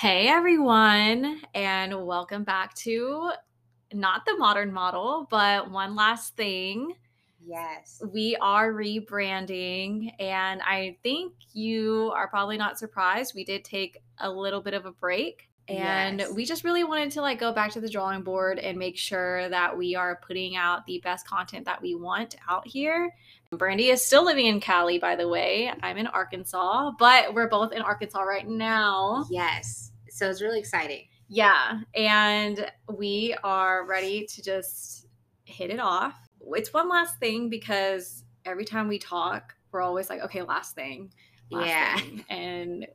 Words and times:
Hey 0.00 0.28
everyone, 0.28 1.40
and 1.54 2.06
welcome 2.06 2.44
back 2.44 2.72
to 2.74 3.32
not 3.92 4.24
the 4.26 4.36
modern 4.36 4.72
model, 4.72 5.26
but 5.28 5.72
one 5.72 5.96
last 5.96 6.36
thing. 6.36 6.94
Yes. 7.44 8.00
We 8.12 8.36
are 8.40 8.72
rebranding, 8.72 10.12
and 10.20 10.62
I 10.62 10.98
think 11.02 11.32
you 11.52 12.12
are 12.14 12.28
probably 12.28 12.56
not 12.56 12.78
surprised. 12.78 13.34
We 13.34 13.44
did 13.44 13.64
take 13.64 13.98
a 14.18 14.30
little 14.30 14.60
bit 14.60 14.74
of 14.74 14.86
a 14.86 14.92
break, 14.92 15.48
and 15.66 16.20
Yes. 16.20 16.32
we 16.32 16.44
just 16.44 16.62
really 16.62 16.84
wanted 16.84 17.10
to 17.10 17.20
like 17.20 17.40
go 17.40 17.52
back 17.52 17.72
to 17.72 17.80
the 17.80 17.88
drawing 17.88 18.22
board 18.22 18.60
and 18.60 18.78
make 18.78 18.96
sure 18.96 19.48
that 19.48 19.76
we 19.76 19.96
are 19.96 20.20
putting 20.24 20.54
out 20.54 20.86
the 20.86 21.00
best 21.00 21.26
content 21.26 21.64
that 21.64 21.82
we 21.82 21.96
want 21.96 22.36
out 22.48 22.64
here. 22.68 23.12
Brandi 23.52 23.90
is 23.92 24.04
still 24.04 24.24
living 24.24 24.46
in 24.46 24.60
Cali, 24.60 25.00
by 25.00 25.16
the 25.16 25.26
way. 25.26 25.72
I'm 25.82 25.96
in 25.96 26.06
Arkansas, 26.06 26.92
but 27.00 27.34
we're 27.34 27.48
both 27.48 27.72
in 27.72 27.82
Arkansas 27.82 28.20
right 28.20 28.46
now. 28.46 29.26
Yes. 29.28 29.87
So 30.18 30.28
it's 30.28 30.42
really 30.42 30.58
exciting. 30.58 31.04
Yeah, 31.28 31.80
and 31.94 32.70
we 32.96 33.36
are 33.44 33.86
ready 33.86 34.26
to 34.26 34.42
just 34.42 35.06
hit 35.44 35.70
it 35.70 35.78
off. 35.78 36.14
It's 36.52 36.72
one 36.72 36.88
last 36.88 37.18
thing 37.18 37.48
because 37.50 38.24
every 38.44 38.64
time 38.64 38.88
we 38.88 38.98
talk, 38.98 39.54
we're 39.70 39.82
always 39.82 40.08
like, 40.10 40.22
okay, 40.22 40.42
last 40.42 40.74
thing. 40.74 41.12
Last 41.50 41.66
Yeah. 41.68 41.96
thing. 41.98 42.24
And 42.30 42.86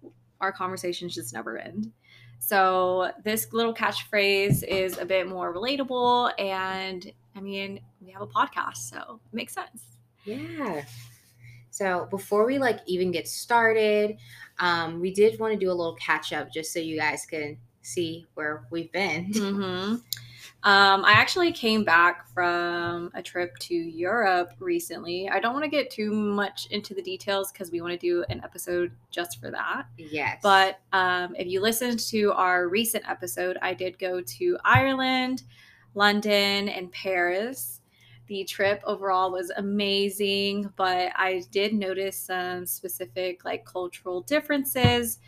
our 0.41 0.51
conversations 0.51 1.13
just 1.15 1.33
never 1.33 1.57
end. 1.57 1.91
So 2.39 3.11
this 3.23 3.53
little 3.53 3.73
catchphrase 3.73 4.63
is 4.63 4.97
a 4.97 5.05
bit 5.05 5.29
more 5.29 5.53
relatable. 5.53 6.31
And 6.39 7.09
I 7.35 7.39
mean, 7.39 7.79
we 8.01 8.11
have 8.11 8.21
a 8.21 8.27
podcast, 8.27 8.77
so 8.89 9.21
it 9.31 9.35
makes 9.35 9.53
sense. 9.53 9.83
Yeah. 10.25 10.83
So 11.73 12.07
before 12.11 12.45
we 12.45 12.59
like 12.59 12.81
even 12.85 13.11
get 13.11 13.27
started, 13.27 14.17
um, 14.59 14.99
we 15.01 15.11
did 15.11 15.39
want 15.39 15.53
to 15.53 15.59
do 15.59 15.71
a 15.71 15.73
little 15.73 15.95
catch 15.95 16.31
up 16.31 16.53
just 16.53 16.71
so 16.71 16.79
you 16.79 16.99
guys 16.99 17.25
can 17.25 17.57
see 17.81 18.27
where 18.35 18.67
we've 18.69 18.91
been. 18.91 19.33
hmm 19.33 19.95
Um, 20.65 21.03
I 21.03 21.13
actually 21.13 21.51
came 21.51 21.83
back 21.83 22.29
from 22.31 23.09
a 23.15 23.23
trip 23.23 23.57
to 23.57 23.73
Europe 23.73 24.53
recently. 24.59 25.27
I 25.29 25.39
don't 25.39 25.53
want 25.53 25.65
to 25.65 25.69
get 25.69 25.89
too 25.89 26.11
much 26.13 26.67
into 26.69 26.93
the 26.93 27.01
details 27.01 27.51
because 27.51 27.71
we 27.71 27.81
want 27.81 27.93
to 27.93 27.97
do 27.97 28.23
an 28.29 28.39
episode 28.43 28.91
just 29.09 29.41
for 29.41 29.49
that. 29.49 29.87
Yes. 29.97 30.41
But 30.43 30.79
um, 30.93 31.35
if 31.35 31.47
you 31.47 31.59
listened 31.59 31.99
to 32.11 32.33
our 32.33 32.69
recent 32.69 33.03
episode, 33.09 33.57
I 33.63 33.73
did 33.73 33.97
go 33.97 34.21
to 34.21 34.57
Ireland, 34.63 35.41
London, 35.95 36.69
and 36.69 36.91
Paris. 36.91 37.81
The 38.27 38.43
trip 38.45 38.81
overall 38.85 39.31
was 39.31 39.51
amazing, 39.57 40.71
but 40.77 41.11
I 41.15 41.43
did 41.51 41.73
notice 41.73 42.17
some 42.17 42.65
specific 42.65 43.43
like 43.43 43.65
cultural 43.65 44.21
differences 44.21 45.19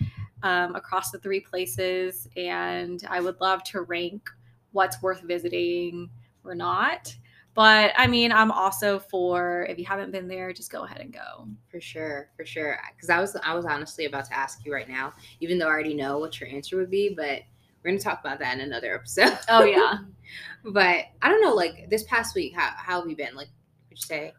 um, 0.44 0.76
across 0.76 1.12
the 1.12 1.20
three 1.20 1.40
places, 1.42 2.28
and 2.38 3.04
I 3.10 3.20
would 3.20 3.40
love 3.42 3.64
to 3.66 3.82
rank 3.82 4.30
what's 4.72 5.02
worth 5.02 5.22
visiting 5.22 6.10
or 6.44 6.56
not. 6.56 7.16
But 7.54 7.94
I 7.98 8.08
mean, 8.08 8.32
I'm 8.32 8.52
also 8.52 9.00
for 9.00 9.66
if 9.70 9.78
you 9.80 9.86
haven't 9.86 10.12
been 10.12 10.28
there, 10.28 10.52
just 10.54 10.72
go 10.72 10.84
ahead 10.84 11.00
and 11.02 11.14
go. 11.14 11.48
for 11.70 11.80
sure, 11.82 12.30
for 12.36 12.46
sure. 12.46 12.80
Because 12.96 13.10
I 13.10 13.20
was 13.20 13.36
I 13.44 13.54
was 13.56 13.66
honestly 13.66 14.06
about 14.06 14.26
to 14.26 14.38
ask 14.38 14.66
you 14.66 14.74
right 14.74 14.88
now, 14.90 15.14
even 15.40 15.58
though 15.58 15.68
I 15.68 15.70
already 15.70 15.94
know 15.94 16.20
what 16.20 16.40
your 16.40 16.50
answer 16.50 16.78
would 16.78 16.90
be, 16.92 17.14
but 17.16 17.42
we're 17.86 17.92
gonna 17.92 18.00
talk 18.00 18.20
about 18.20 18.40
that 18.40 18.56
in 18.56 18.62
another 18.62 18.96
episode. 18.96 19.38
Oh 19.50 19.64
yeah. 19.64 20.00
but 20.66 21.06
I 21.22 21.30
don't 21.30 21.42
know, 21.42 21.54
like 21.54 21.90
this 21.90 22.04
past 22.04 22.36
week, 22.36 22.56
how 22.56 22.72
how 22.76 23.00
have 23.00 23.10
you 23.10 23.16
been? 23.16 23.36
Like, 23.36 23.50
would 23.90 24.00
you 24.00 24.06
say? 24.06 24.34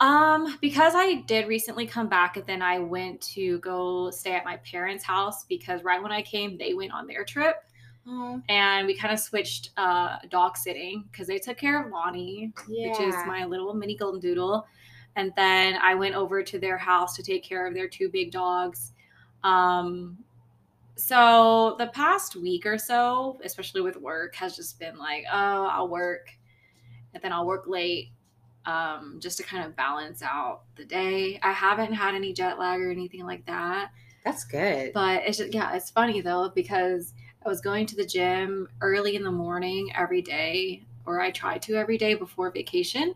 Um, 0.00 0.58
because 0.60 0.94
I 0.94 1.22
did 1.26 1.46
recently 1.46 1.86
come 1.86 2.08
back 2.08 2.36
and 2.36 2.46
then 2.46 2.62
I 2.62 2.78
went 2.78 3.20
to 3.32 3.58
go 3.58 4.10
stay 4.10 4.32
at 4.32 4.46
my 4.46 4.56
parents' 4.58 5.04
house 5.04 5.44
because 5.44 5.84
right 5.84 6.02
when 6.02 6.12
I 6.12 6.22
came, 6.22 6.56
they 6.56 6.72
went 6.72 6.92
on 6.92 7.06
their 7.06 7.24
trip 7.24 7.56
Oh, 8.06 8.40
and 8.48 8.86
we 8.86 8.96
kind 8.96 9.12
of 9.12 9.20
switched 9.20 9.70
uh 9.76 10.16
dog 10.30 10.56
sitting 10.56 11.04
because 11.10 11.26
they 11.26 11.38
took 11.38 11.58
care 11.58 11.84
of 11.84 11.92
Lonnie, 11.92 12.52
yeah. 12.68 12.88
which 12.88 13.00
is 13.00 13.14
my 13.26 13.44
little 13.44 13.74
mini 13.74 13.94
golden 13.94 14.20
doodle. 14.20 14.66
And 15.16 15.32
then 15.36 15.76
I 15.82 15.94
went 15.94 16.14
over 16.14 16.42
to 16.42 16.58
their 16.58 16.78
house 16.78 17.14
to 17.16 17.22
take 17.22 17.44
care 17.44 17.66
of 17.66 17.74
their 17.74 17.88
two 17.88 18.08
big 18.08 18.30
dogs. 18.32 18.92
Um 19.44 20.18
so 21.00 21.76
the 21.78 21.88
past 21.88 22.36
week 22.36 22.66
or 22.66 22.78
so, 22.78 23.40
especially 23.44 23.80
with 23.80 23.96
work, 23.96 24.34
has 24.36 24.56
just 24.56 24.78
been 24.78 24.98
like, 24.98 25.24
oh, 25.32 25.66
I'll 25.66 25.88
work 25.88 26.30
and 27.14 27.22
then 27.22 27.32
I'll 27.32 27.46
work 27.46 27.64
late 27.66 28.10
um, 28.66 29.18
just 29.20 29.38
to 29.38 29.42
kind 29.42 29.64
of 29.64 29.74
balance 29.76 30.22
out 30.22 30.62
the 30.76 30.84
day. 30.84 31.38
I 31.42 31.52
haven't 31.52 31.92
had 31.94 32.14
any 32.14 32.32
jet 32.32 32.58
lag 32.58 32.80
or 32.80 32.90
anything 32.90 33.24
like 33.24 33.46
that. 33.46 33.90
That's 34.24 34.44
good. 34.44 34.92
But 34.92 35.22
it's 35.24 35.38
just, 35.38 35.54
yeah, 35.54 35.74
it's 35.74 35.90
funny 35.90 36.20
though, 36.20 36.50
because 36.54 37.14
I 37.44 37.48
was 37.48 37.60
going 37.60 37.86
to 37.86 37.96
the 37.96 38.04
gym 38.04 38.68
early 38.80 39.16
in 39.16 39.24
the 39.24 39.30
morning 39.30 39.90
every 39.96 40.22
day, 40.22 40.84
or 41.06 41.20
I 41.20 41.30
try 41.30 41.58
to 41.58 41.74
every 41.76 41.96
day 41.96 42.14
before 42.14 42.50
vacation. 42.50 43.14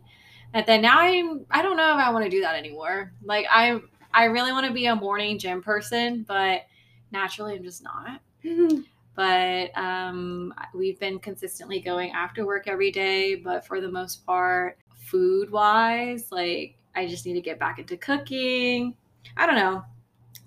And 0.55 0.65
then 0.67 0.83
now 0.83 1.01
I'm, 1.01 1.45
I 1.51 1.63
don't 1.63 1.77
know 1.77 1.91
if 1.91 2.05
I 2.05 2.11
want 2.11 2.25
to 2.25 2.31
do 2.31 2.41
that 2.41 2.55
anymore. 2.55 3.13
Like 3.23 3.47
I, 3.51 3.81
I 4.13 4.25
really 4.25 4.53
want 4.53 4.67
to 4.67 4.73
be 4.73 4.87
a 4.87 4.97
morning 4.97 5.39
gym 5.39 5.63
person, 5.63 6.25
but 6.27 6.63
naturally 7.15 7.55
I'm 7.55 7.63
just 7.63 7.83
not 7.83 8.21
but 9.15 9.77
um, 9.79 10.53
we've 10.75 10.99
been 10.99 11.19
consistently 11.19 11.81
going 11.81 12.11
after 12.13 12.45
work 12.45 12.67
every 12.67 12.91
day. 12.91 13.37
But 13.37 13.67
for 13.67 13.81
the 13.81 13.91
most 13.91 14.27
part, 14.27 14.79
food 14.97 15.51
wise, 15.51 16.33
like 16.33 16.77
I 16.95 17.07
just 17.07 17.25
need 17.27 17.35
to 17.35 17.41
get 17.41 17.59
back 17.59 17.79
into 17.79 17.97
cooking. 17.97 18.95
I 19.37 19.47
don't 19.47 19.57
know. 19.57 19.85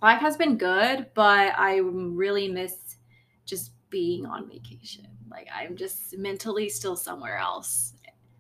Life 0.01 0.19
has 0.19 0.38
been 0.38 0.57
good, 0.57 1.07
but 1.13 1.53
I 1.57 1.77
really 1.77 2.50
miss 2.50 2.97
just 3.45 3.72
being 3.89 4.25
on 4.25 4.50
vacation. 4.50 5.07
Like 5.31 5.47
I'm 5.56 5.75
just 5.75 6.17
mentally 6.17 6.69
still 6.69 6.95
somewhere 6.95 7.38
else. 7.38 7.94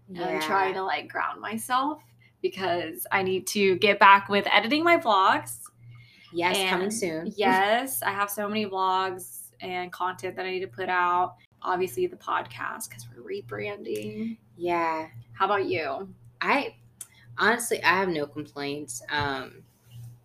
And 0.09 0.23
I'm 0.23 0.41
trying 0.41 0.73
to 0.75 0.83
like 0.83 1.09
ground 1.09 1.41
myself 1.41 2.01
because 2.41 3.05
I 3.11 3.23
need 3.23 3.47
to 3.47 3.77
get 3.77 3.99
back 3.99 4.29
with 4.29 4.47
editing 4.51 4.83
my 4.83 4.97
vlogs. 4.97 5.66
Yes, 6.37 6.69
coming 6.69 6.91
soon. 6.91 7.33
Yes, 7.35 8.03
I 8.03 8.11
have 8.11 8.29
so 8.29 8.47
many 8.47 8.67
vlogs 8.67 9.49
and 9.59 9.91
content 9.91 10.35
that 10.35 10.45
I 10.45 10.51
need 10.51 10.59
to 10.59 10.67
put 10.67 10.87
out. 10.87 11.35
Obviously, 11.63 12.05
the 12.05 12.15
podcast 12.15 12.89
because 12.89 13.07
we're 13.15 13.41
rebranding. 13.41 14.37
Yeah. 14.55 15.07
How 15.33 15.45
about 15.45 15.65
you? 15.65 16.07
I 16.39 16.75
honestly 17.39 17.83
I 17.83 17.97
have 17.97 18.09
no 18.09 18.27
complaints. 18.27 19.01
Um 19.09 19.63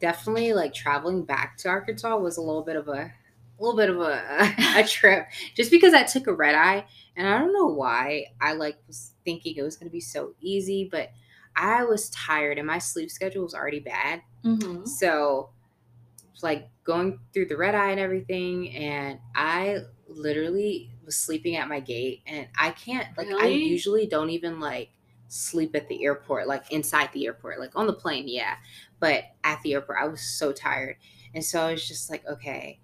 definitely 0.01 0.53
like 0.53 0.75
traveling 0.75 1.25
back 1.25 1.57
to 1.59 1.69
Arkansas 1.69 2.17
was 2.17 2.37
a 2.37 2.43
little 2.43 2.63
bit 2.63 2.77
of 2.77 2.89
a 2.89 2.93
a 2.93 3.13
little 3.59 3.77
bit 3.77 3.89
of 3.89 3.99
a 4.01 4.55
a 4.77 4.85
trip 4.87 5.29
just 5.55 5.71
because 5.71 5.95
I 5.95 6.03
took 6.03 6.27
a 6.27 6.35
red 6.35 6.55
eye 6.55 6.85
and 7.17 7.27
I 7.27 7.39
don't 7.39 7.55
know 7.55 7.69
why 7.69 8.27
I 8.41 8.53
like 8.53 8.77
was 8.87 9.13
thinking 9.25 9.57
it 9.57 9.63
was 9.63 9.77
going 9.77 9.89
to 9.89 9.93
be 9.93 10.01
so 10.01 10.35
easy 10.43 10.89
but 10.91 11.11
I 11.57 11.85
was 11.85 12.11
tired 12.11 12.59
and 12.59 12.67
my 12.67 12.79
sleep 12.79 13.11
schedule 13.11 13.45
was 13.45 13.55
already 13.55 13.81
bad. 13.81 14.23
Mm-hmm. 14.45 14.87
So 14.87 15.51
like 16.43 16.69
going 16.85 17.21
through 17.33 17.47
the 17.47 17.57
red 17.57 17.75
eye 17.75 17.91
and 17.91 18.01
everything 18.01 18.71
and 18.75 19.21
I 19.35 19.79
literally 20.09 20.91
was 21.05 21.17
sleeping 21.17 21.57
at 21.57 21.69
my 21.69 21.81
gate 21.81 22.23
and 22.27 22.49
I 22.59 22.71
can't 22.71 23.07
like 23.17 23.29
I 23.29 23.49
usually 23.49 24.07
don't 24.07 24.31
even 24.31 24.61
like 24.61 24.91
sleep 25.29 25.75
at 25.75 25.89
the 25.89 26.05
airport 26.05 26.47
like 26.47 26.71
inside 26.71 27.11
the 27.13 27.27
airport 27.27 27.59
like 27.59 27.75
on 27.75 27.87
the 27.87 27.93
plane 27.93 28.29
yeah 28.29 28.57
but 29.01 29.25
at 29.45 29.61
the 29.63 29.73
airport 29.73 29.99
I 29.99 30.07
was 30.07 30.21
so 30.21 30.53
tired 30.53 30.97
and 31.35 31.45
so 31.45 31.61
I 31.61 31.73
was 31.73 31.87
just 31.89 32.11
like 32.11 32.27
okay 32.27 32.81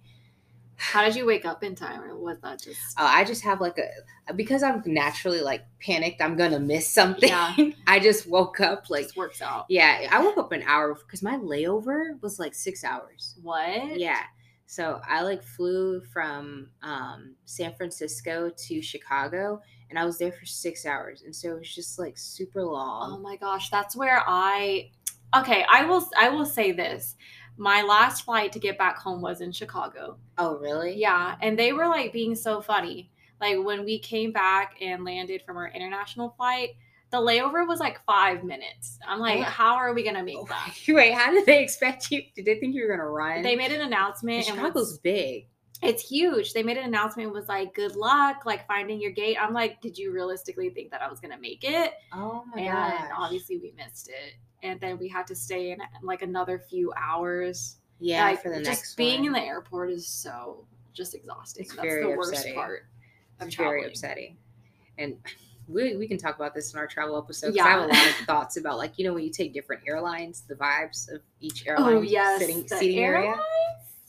How 0.80 1.04
did 1.04 1.16
you 1.16 1.26
wake 1.26 1.44
up 1.44 1.62
in 1.64 1.74
time, 1.74 2.00
or 2.02 2.16
was 2.16 2.38
that 2.42 2.60
just? 2.62 2.78
uh, 2.96 3.02
I 3.02 3.24
just 3.24 3.42
have 3.44 3.60
like 3.60 3.78
a 3.78 4.32
because 4.34 4.62
I'm 4.62 4.82
naturally 4.86 5.40
like 5.40 5.64
panicked 5.80 6.22
I'm 6.22 6.36
gonna 6.36 6.60
miss 6.60 6.86
something 6.88 7.28
Yeah. 7.28 7.54
I 7.86 7.98
just 7.98 8.28
woke 8.28 8.60
up 8.60 8.88
like 8.88 9.04
just 9.06 9.16
works 9.16 9.42
out. 9.42 9.66
yeah 9.68 10.06
I 10.10 10.22
woke 10.22 10.38
up 10.38 10.52
an 10.52 10.62
hour 10.66 10.94
because 10.94 11.22
my 11.22 11.36
layover 11.36 12.20
was 12.22 12.38
like 12.38 12.54
six 12.54 12.84
hours 12.84 13.34
What? 13.42 13.98
Yeah. 13.98 14.20
So 14.66 15.00
I 15.08 15.22
like 15.22 15.42
flew 15.42 16.02
from 16.12 16.68
um, 16.82 17.34
San 17.46 17.72
Francisco 17.74 18.50
to 18.66 18.82
Chicago 18.82 19.60
and 19.88 19.98
I 19.98 20.04
was 20.04 20.18
there 20.18 20.30
for 20.30 20.44
six 20.44 20.84
hours. 20.84 21.22
And 21.22 21.34
so 21.34 21.52
it 21.56 21.58
was 21.60 21.74
just 21.74 21.98
like 21.98 22.18
super 22.18 22.62
long. 22.62 23.14
Oh 23.14 23.18
my 23.18 23.36
gosh, 23.36 23.70
that's 23.70 23.96
where 23.96 24.22
I. 24.26 24.90
Okay, 25.34 25.64
I 25.70 25.84
will. 25.86 26.06
I 26.18 26.28
will 26.28 26.44
say 26.44 26.72
this. 26.72 27.16
My 27.58 27.82
last 27.82 28.24
flight 28.24 28.52
to 28.52 28.58
get 28.58 28.78
back 28.78 28.96
home 28.98 29.20
was 29.20 29.40
in 29.40 29.52
Chicago. 29.52 30.16
Oh, 30.38 30.56
really? 30.58 30.96
Yeah, 30.96 31.34
and 31.42 31.58
they 31.58 31.72
were 31.72 31.88
like 31.88 32.12
being 32.12 32.34
so 32.34 32.60
funny. 32.62 33.10
Like 33.40 33.58
when 33.62 33.84
we 33.84 33.98
came 33.98 34.32
back 34.32 34.76
and 34.80 35.04
landed 35.04 35.42
from 35.42 35.56
our 35.56 35.68
international 35.68 36.30
flight, 36.36 36.70
the 37.10 37.18
layover 37.18 37.66
was 37.66 37.80
like 37.80 38.04
five 38.04 38.44
minutes. 38.44 38.98
I'm 39.06 39.18
like, 39.18 39.40
Oh. 39.40 39.42
how 39.44 39.74
are 39.76 39.94
we 39.94 40.02
gonna 40.04 40.22
make 40.22 40.36
oh, 40.38 40.46
that? 40.48 40.74
Wait, 40.88 41.12
how 41.14 41.30
did 41.30 41.46
they 41.46 41.62
expect 41.62 42.10
you? 42.10 42.22
Did 42.34 42.44
they 42.44 42.58
think 42.60 42.74
you 42.74 42.82
were 42.82 42.88
going 42.88 43.00
to 43.00 43.06
run? 43.06 43.42
They 43.42 43.56
made 43.56 43.72
an 43.72 43.80
announcement 43.80 44.46
and 44.48 44.56
Chicago's 44.56 44.90
was, 44.90 44.98
big. 44.98 45.48
it's 45.82 46.06
huge. 46.06 46.52
They 46.52 46.62
made 46.62 46.76
an 46.76 46.84
announcement 46.84 47.32
was 47.32 47.48
like, 47.48 47.74
good 47.74 47.96
luck, 47.96 48.44
like 48.44 48.66
finding 48.66 49.00
your 49.00 49.12
gate. 49.12 49.36
I'm 49.40 49.54
like, 49.54 49.80
did 49.80 49.96
you 49.96 50.12
realistically 50.12 50.70
think 50.70 50.90
that 50.90 51.00
I 51.00 51.08
was 51.08 51.18
gonna 51.18 51.38
make 51.40 51.64
it? 51.64 51.92
Oh 52.12 52.44
my 52.54 52.62
god! 52.62 52.92
and 53.00 53.08
gosh. 53.08 53.10
obviously 53.16 53.58
we 53.58 53.72
missed 53.76 54.08
it. 54.08 54.34
And 54.62 54.80
then 54.80 54.98
we 54.98 55.08
had 55.08 55.26
to 55.28 55.34
stay 55.36 55.70
in 55.70 55.78
like 56.02 56.22
another 56.22 56.58
few 56.58 56.92
hours. 56.96 57.76
yeah, 58.00 58.24
like, 58.24 58.42
for 58.42 58.50
the 58.50 58.56
just 58.56 58.68
next 58.68 58.96
being 58.96 59.20
one. 59.20 59.26
in 59.28 59.32
the 59.34 59.42
airport 59.42 59.90
is 59.90 60.06
so 60.06 60.64
just 60.92 61.14
exhausting. 61.14 61.64
It's 61.64 61.74
That's 61.74 61.88
the 61.88 62.14
worst 62.16 62.32
upsetting. 62.32 62.54
part 62.54 62.86
of 63.40 63.46
It's 63.46 63.56
traveling. 63.56 63.80
very 63.80 63.90
upsetting. 63.90 64.36
And 64.98 65.16
we, 65.68 65.96
we 65.96 66.08
can 66.08 66.18
talk 66.18 66.36
about 66.36 66.54
this 66.54 66.72
in 66.72 66.78
our 66.78 66.86
travel 66.86 67.16
episode. 67.16 67.54
Yeah. 67.54 67.64
I 67.64 67.68
have 67.70 67.82
a 67.82 67.86
lot 67.86 68.06
of 68.06 68.14
thoughts 68.26 68.56
about 68.56 68.78
like, 68.78 68.98
you 68.98 69.04
know, 69.04 69.14
when 69.14 69.22
you 69.24 69.30
take 69.30 69.52
different 69.54 69.82
airlines, 69.86 70.42
the 70.48 70.54
vibes 70.54 71.12
of 71.12 71.20
each 71.40 71.64
oh, 71.66 71.70
airline 71.70 71.94
Oh 71.94 72.02
yes, 72.02 72.40
sitting, 72.40 72.62
the 72.62 72.76
seating 72.76 72.98
area. 73.04 73.34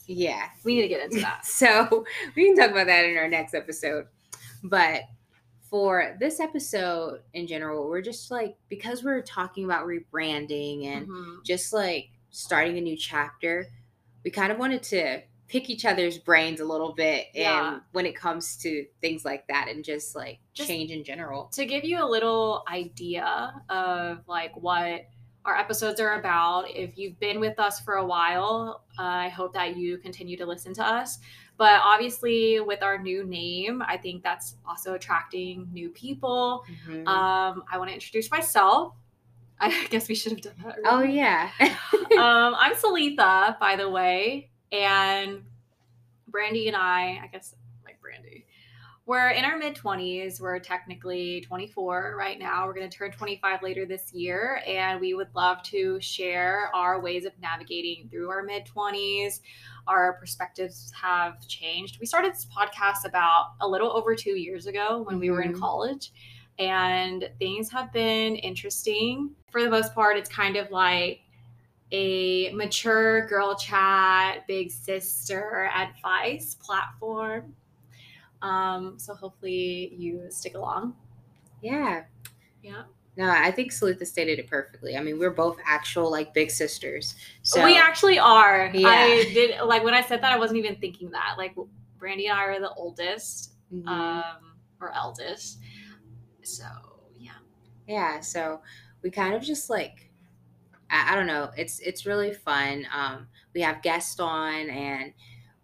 Yeah. 0.06 0.48
We 0.64 0.74
need 0.74 0.82
to 0.82 0.88
get 0.88 1.04
into 1.04 1.20
that. 1.20 1.42
So 1.44 2.04
we 2.34 2.46
can 2.46 2.56
talk 2.56 2.70
about 2.72 2.86
that 2.86 3.04
in 3.04 3.16
our 3.16 3.28
next 3.28 3.54
episode. 3.54 4.06
But 4.64 5.02
for 5.70 6.16
this 6.18 6.40
episode 6.40 7.20
in 7.32 7.46
general, 7.46 7.88
we're 7.88 8.02
just 8.02 8.30
like 8.30 8.56
because 8.68 9.04
we're 9.04 9.22
talking 9.22 9.64
about 9.64 9.86
rebranding 9.86 10.86
and 10.86 11.06
Mhm. 11.08 11.44
just 11.44 11.72
like 11.72 12.10
starting 12.30 12.76
a 12.76 12.80
new 12.80 12.96
chapter, 12.96 13.66
we 14.24 14.30
kind 14.30 14.50
of 14.52 14.58
wanted 14.58 14.82
to 14.84 15.22
pick 15.48 15.70
each 15.70 15.84
other's 15.84 16.18
brains 16.18 16.60
a 16.60 16.64
little 16.64 16.92
bit 16.92 17.28
Yeah. 17.34 17.72
and 17.74 17.82
when 17.92 18.06
it 18.06 18.14
comes 18.14 18.56
to 18.58 18.86
things 19.00 19.24
like 19.24 19.46
that 19.48 19.68
and 19.68 19.84
just 19.84 20.14
like 20.14 20.38
Just- 20.54 20.68
change 20.68 20.90
in 20.92 21.02
general. 21.04 21.46
to 21.54 21.64
give 21.66 21.84
you 21.84 22.02
a 22.02 22.06
little 22.06 22.62
idea 22.68 23.60
of 23.68 24.26
like 24.28 24.54
what 24.56 25.06
our 25.44 25.56
episodes 25.56 25.98
are 26.00 26.18
about 26.20 26.70
if 26.70 26.96
you've 26.98 27.18
been 27.18 27.40
with 27.40 27.58
us 27.58 27.80
for 27.80 27.94
a 27.94 28.04
while 28.04 28.84
uh, 28.98 29.02
i 29.02 29.28
hope 29.28 29.54
that 29.54 29.74
you 29.76 29.96
continue 29.98 30.36
to 30.36 30.44
listen 30.46 30.72
to 30.74 30.84
us 30.86 31.18
but 31.60 31.78
obviously 31.84 32.58
with 32.70 32.82
our 32.82 32.96
new 33.08 33.20
name 33.24 33.82
i 33.86 33.96
think 34.04 34.22
that's 34.28 34.56
also 34.66 34.94
attracting 34.98 35.68
new 35.78 35.88
people 35.90 36.64
Mhm. 36.88 37.06
um, 37.06 37.54
i 37.70 37.76
want 37.78 37.88
to 37.90 37.94
introduce 37.94 38.28
myself 38.30 38.94
i 39.60 39.68
guess 39.92 40.08
we 40.08 40.14
should 40.20 40.32
have 40.32 40.40
done 40.48 40.58
that 40.64 40.76
oh 40.86 41.02
yeah. 41.02 41.50
um, 42.24 42.50
i'm 42.62 42.74
selitha 42.84 43.58
by 43.60 43.76
the 43.76 43.88
way 43.98 44.48
and 44.72 45.44
brandi 46.32 46.66
and 46.70 46.76
i 46.76 47.20
i 47.24 47.26
guess 47.32 47.54
like 47.84 47.98
brandi 48.04 48.44
we're 49.10 49.30
in 49.30 49.44
our 49.44 49.58
mid 49.58 49.74
20s. 49.74 50.40
We're 50.40 50.60
technically 50.60 51.40
24 51.40 52.14
right 52.16 52.38
now. 52.38 52.64
We're 52.64 52.74
going 52.74 52.88
to 52.88 52.96
turn 52.96 53.10
25 53.10 53.60
later 53.60 53.84
this 53.84 54.14
year. 54.14 54.62
And 54.68 55.00
we 55.00 55.14
would 55.14 55.34
love 55.34 55.64
to 55.64 56.00
share 56.00 56.70
our 56.76 57.00
ways 57.00 57.24
of 57.24 57.32
navigating 57.42 58.08
through 58.08 58.30
our 58.30 58.44
mid 58.44 58.66
20s. 58.66 59.40
Our 59.88 60.12
perspectives 60.12 60.92
have 60.92 61.44
changed. 61.48 61.98
We 61.98 62.06
started 62.06 62.32
this 62.34 62.46
podcast 62.56 63.04
about 63.04 63.54
a 63.60 63.66
little 63.66 63.90
over 63.90 64.14
two 64.14 64.36
years 64.38 64.68
ago 64.68 65.02
when 65.02 65.18
we 65.18 65.32
were 65.32 65.42
in 65.42 65.54
Mhm. 65.54 65.58
college. 65.58 66.12
And 66.60 67.28
things 67.40 67.68
have 67.72 67.92
been 67.92 68.36
interesting. 68.36 69.34
For 69.50 69.60
the 69.60 69.70
most 69.70 69.92
part, 69.92 70.18
it's 70.18 70.30
kind 70.30 70.54
of 70.54 70.70
like 70.70 71.22
a 71.90 72.52
mature 72.52 73.26
girl 73.26 73.56
chat, 73.56 74.46
big 74.46 74.70
sister 74.70 75.68
advice 75.74 76.54
platform. 76.54 77.56
Um, 78.42 78.98
so 78.98 79.14
hopefully 79.14 79.94
you 79.96 80.26
stick 80.30 80.54
along. 80.54 80.94
yeah. 81.62 82.04
Yeah. 82.62 82.82
No, 83.16 83.28
I 83.28 83.50
think 83.50 83.72
Selitha 83.72 84.06
stated 84.06 84.38
it 84.38 84.46
perfectly. 84.46 84.96
I 84.96 85.00
mean, 85.02 85.18
we're 85.18 85.30
both 85.30 85.58
actual 85.66 86.10
like 86.10 86.32
big 86.32 86.50
sisters. 86.50 87.16
So 87.42 87.64
we 87.64 87.76
actually 87.76 88.18
are. 88.18 88.70
Yeah. 88.72 88.88
I 88.88 89.30
did 89.34 89.60
like 89.62 89.82
when 89.82 89.94
I 89.94 90.02
said 90.02 90.22
that 90.22 90.32
I 90.32 90.38
wasn't 90.38 90.58
even 90.58 90.76
thinking 90.76 91.10
that. 91.10 91.34
Like 91.36 91.54
Brandi 91.98 92.28
and 92.28 92.38
I 92.38 92.44
are 92.44 92.60
the 92.60 92.70
oldest, 92.74 93.52
Mhm. 93.72 93.86
um, 93.88 94.54
or 94.80 94.92
eldest. 94.94 95.58
So 96.42 96.64
yeah. 97.18 97.32
yeah 97.86 98.20
so 98.20 98.60
we 99.02 99.10
kind 99.10 99.34
of 99.34 99.42
just 99.42 99.68
like 99.70 100.10
I, 100.90 101.12
I 101.12 101.14
don't 101.16 101.26
know 101.26 101.50
it's 101.56 101.78
it's 101.80 102.06
really 102.06 102.32
fun 102.32 102.86
um 102.94 103.28
we 103.54 103.60
have 103.60 103.82
guests 103.82 104.18
on 104.20 104.70
and 104.70 105.12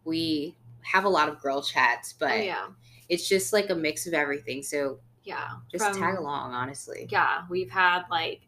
we 0.05 0.56
have 0.87 1.05
a 1.05 1.09
lot 1.09 1.29
of 1.29 1.41
girl 1.41 1.61
chats 1.62 2.12
but 2.12 2.31
oh, 2.31 2.35
yeah. 2.35 2.67
it's 3.09 3.29
just 3.29 3.53
like 3.53 3.71
a 3.71 3.75
mix 3.75 4.06
of 4.06 4.15
everything 4.15 4.62
so 4.62 4.99
Yeah. 5.25 5.49
just 5.71 5.85
From- 5.85 5.99
tag 5.99 6.19
along 6.19 6.53
honestly 6.55 7.09
Yeah. 7.11 7.43
We've 7.50 7.71
had 7.71 8.03
like 8.11 8.41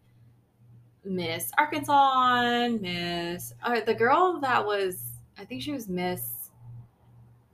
Miss 1.05 1.51
Arkansas 1.57 1.93
on, 1.93 2.81
Miss 2.83 3.53
uh, 3.63 3.81
the 3.81 3.95
girl 3.95 4.41
that 4.41 4.65
was 4.65 5.01
I 5.39 5.45
think 5.45 5.63
she 5.63 5.73
was 5.73 5.89
Miss 5.89 6.51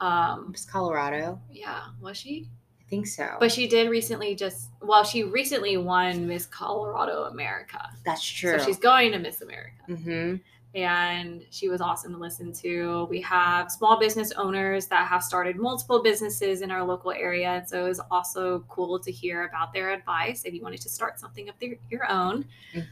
um 0.00 0.48
Miss 0.50 0.64
colorado 0.64 1.40
yeah, 1.50 1.82
was 2.00 2.16
she? 2.16 2.48
i 2.80 2.84
think 2.90 3.06
so 3.06 3.36
But 3.40 3.50
she 3.52 3.66
did 3.66 3.88
recently 3.90 4.34
just 4.34 4.68
well, 4.82 5.04
she 5.04 5.22
recently 5.24 5.76
won 5.78 6.26
Miss 6.26 6.44
Colorado 6.46 7.24
America. 7.24 7.80
that's 8.04 8.22
true 8.22 8.58
So 8.58 8.64
she's 8.66 8.78
going 8.78 9.12
to 9.12 9.18
Miss 9.18 9.40
America. 9.40 9.82
hmm 9.86 10.36
And 10.74 11.44
she 11.50 11.68
was 11.68 11.80
awesome 11.80 12.12
to 12.12 12.18
listen 12.18 12.52
to. 12.54 13.06
We 13.08 13.20
have 13.20 13.70
small 13.70 13.96
business 13.98 14.32
owners 14.32 14.86
that 14.88 15.06
have 15.06 15.22
started 15.22 15.54
multiple 15.56 16.02
businesses 16.02 16.62
in 16.62 16.70
our 16.72 16.82
local 16.82 17.12
area. 17.12 17.48
And 17.50 17.68
so 17.68 17.84
it 17.84 17.88
was 17.88 18.00
also 18.10 18.64
cool 18.68 18.98
to 18.98 19.12
hear 19.12 19.44
about 19.46 19.72
their 19.72 19.92
advice 19.92 20.42
if 20.44 20.52
you 20.52 20.62
wanted 20.62 20.80
to 20.80 20.88
start 20.88 21.20
something 21.20 21.48
of 21.48 21.54
their, 21.60 21.76
your 21.90 22.10
own. 22.10 22.44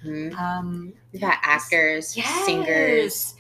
hmm 0.05 0.31
Um, 0.39 0.93
we've 1.13 1.21
got 1.21 1.39
actors 1.43 2.17
Yes. 2.17 2.45
singers 2.47 3.35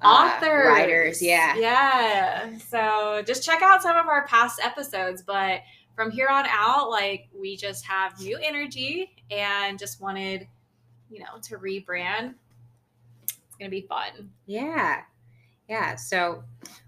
uh, 0.00 0.06
authors, 0.06 0.66
writers 0.66 1.22
yeah 1.22 1.54
yeah. 1.56 2.58
So 2.58 3.22
just 3.26 3.44
check 3.44 3.60
out 3.62 3.82
some 3.82 3.96
of 3.96 4.06
our 4.06 4.26
past 4.26 4.58
episodes. 4.62 5.22
But 5.22 5.60
from 5.94 6.10
here 6.10 6.28
on 6.28 6.46
out, 6.48 6.88
like 6.90 7.28
we 7.38 7.56
just 7.56 7.84
have 7.84 8.18
new 8.20 8.38
energy 8.42 9.14
and 9.30 9.78
just 9.78 10.00
wanted, 10.00 10.48
you 11.10 11.20
know, 11.20 11.38
to 11.42 11.58
rebrand. 11.58 12.34
It's 13.62 13.68
gonna 13.68 13.70
be 13.80 13.86
fun. 13.86 14.30
Yeah. 14.46 15.02
Yeah. 15.68 15.94
So 15.94 16.42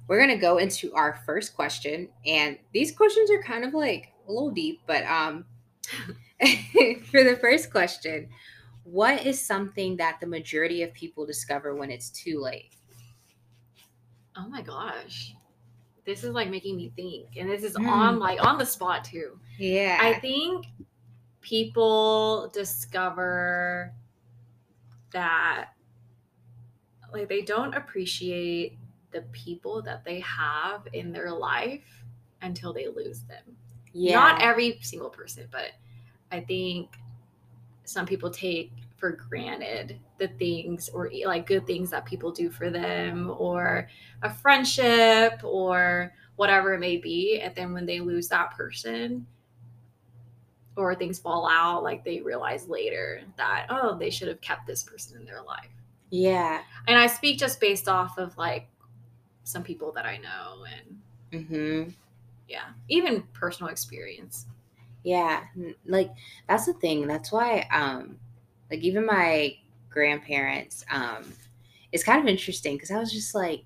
we're 0.09 0.19
going 0.19 0.37
to 0.37 0.41
go 0.41 0.59
into 0.59 0.93
our 0.95 1.21
first 1.25 1.55
question. 1.55 2.09
And 2.27 2.59
these 2.73 2.91
questions 2.91 3.31
are 3.31 3.41
kind 3.43 3.65
of 3.65 3.73
like 3.73 4.13
a 4.29 4.33
little 4.33 4.51
deep, 4.51 4.81
but 4.87 5.05
um 5.05 5.45
for 6.41 7.23
the 7.23 7.39
first 7.41 7.71
question, 7.71 8.29
what 8.83 9.25
is 9.25 9.41
something 9.41 9.97
that 9.99 10.19
the 10.21 10.27
majority 10.27 10.83
of 10.83 10.93
people 10.93 11.25
discover 11.25 11.75
when 11.77 11.91
it's 11.91 12.11
too 12.11 12.41
late? 12.41 12.75
Oh 14.37 14.49
my 14.49 14.61
gosh. 14.61 15.35
This 16.05 16.25
is 16.25 16.31
like 16.31 16.51
making 16.51 16.77
me 16.77 16.93
think. 16.97 17.37
And 17.37 17.49
this 17.49 17.63
is 17.63 17.77
Mm. 17.77 17.89
on 17.89 18.19
like 18.19 18.45
on 18.45 18.59
the 18.59 18.67
spot 18.67 19.05
too. 19.05 19.39
Yeah. 19.59 19.99
I 20.01 20.15
think 20.15 20.67
people 21.41 22.51
discover 22.53 23.95
that 25.13 25.69
like 27.15 27.29
they 27.29 27.43
don't 27.43 27.75
appreciate 27.75 28.77
the 29.13 29.23
people 29.33 29.81
that 29.83 30.05
they 30.05 30.21
have 30.21 30.87
in 30.93 31.13
their 31.13 31.31
life 31.33 32.05
until 32.43 32.73
they 32.73 32.89
lose 32.89 33.23
them. 33.23 33.57
yeah. 33.93 34.15
Not 34.15 34.43
every 34.43 34.79
single 34.83 35.09
person, 35.09 35.47
but 35.51 35.71
I 36.31 36.41
think 36.41 36.97
some 37.85 38.07
people 38.07 38.31
take 38.31 38.73
for 38.97 39.13
granted 39.13 39.99
the 40.19 40.29
things 40.29 40.89
or 40.89 41.11
like 41.27 41.47
good 41.47 41.67
things 41.67 41.91
that 41.91 42.05
people 42.05 42.33
do 42.33 42.51
for 42.51 42.71
them 42.71 43.33
or 43.39 43.89
a 44.23 44.31
friendship 44.31 45.41
or 45.45 46.13
whatever 46.37 46.75
it 46.75 46.81
may 46.81 46.97
be 46.97 47.41
and 47.41 47.55
then 47.55 47.73
when 47.73 47.87
they 47.87 48.01
lose 48.01 48.29
that 48.29 48.51
person 48.53 49.27
or 50.77 50.95
things 50.95 51.19
fall 51.19 51.47
out 51.47 51.83
like 51.83 52.05
they 52.05 52.21
realize 52.21 52.69
later 52.69 53.21
that 53.37 53.67
oh 53.69 53.97
they 53.99 54.11
should 54.11 54.29
have 54.29 54.41
kept 54.41 54.67
this 54.67 54.83
person 54.83 55.21
in 55.21 55.27
their 55.27 55.43
life 55.43 55.69
yeah. 56.15 56.63
and 56.87 56.99
i 56.99 57.07
speak 57.07 57.39
just 57.39 57.61
based 57.61 57.89
off 57.89 58.19
of 58.19 58.37
like 58.37 58.69
some 59.45 59.63
people 59.65 59.93
that 59.93 60.07
i 60.07 60.17
know 60.19 60.65
and 60.71 61.01
hmm 61.33 61.95
yeah 62.49 62.73
even 62.89 63.23
personal 63.33 63.71
experience 63.71 64.47
Yeah, 65.03 65.45
like 65.85 66.11
that's 66.49 66.67
the 66.67 66.73
thing. 66.75 67.07
That's 67.07 67.31
why, 67.31 67.67
um, 67.73 68.19
like 68.71 68.81
even 68.81 69.05
my 69.07 69.57
grandparents, 69.91 70.85
um, 70.91 71.37
it's 71.93 72.05
kind 72.05 72.21
of 72.21 72.27
interesting 72.27 72.77
because 72.77 72.91
I 72.91 72.99
was 72.99 73.13
just 73.13 73.35
like, 73.35 73.65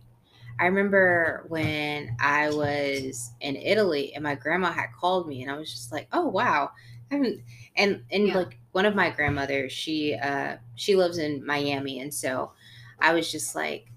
I 0.58 0.66
remember 0.66 1.44
when 1.48 2.16
I 2.20 2.50
was 2.50 3.32
in 3.40 3.56
Italy 3.56 4.14
and 4.14 4.24
my 4.24 4.34
grandma 4.34 4.72
had 4.72 4.88
called 4.98 5.28
me, 5.28 5.42
and 5.42 5.50
I 5.50 5.56
was 5.56 5.70
just 5.70 5.92
like, 5.92 6.08
oh 6.12 6.26
wow, 6.28 6.70
I 7.10 7.14
haven't. 7.16 7.42
And 7.76 8.04
and 8.10 8.26
Yeah. 8.26 8.34
like 8.34 8.58
one 8.78 8.86
of 8.86 8.94
my 8.94 9.10
grandmothers, 9.10 9.72
she 9.72 10.14
uh 10.14 10.56
she 10.76 10.94
lives 10.94 11.18
in 11.18 11.44
Miami, 11.44 11.98
and 11.98 12.14
so 12.14 12.52
I 13.00 13.12
was 13.12 13.32
just 13.32 13.56
like, 13.56 13.90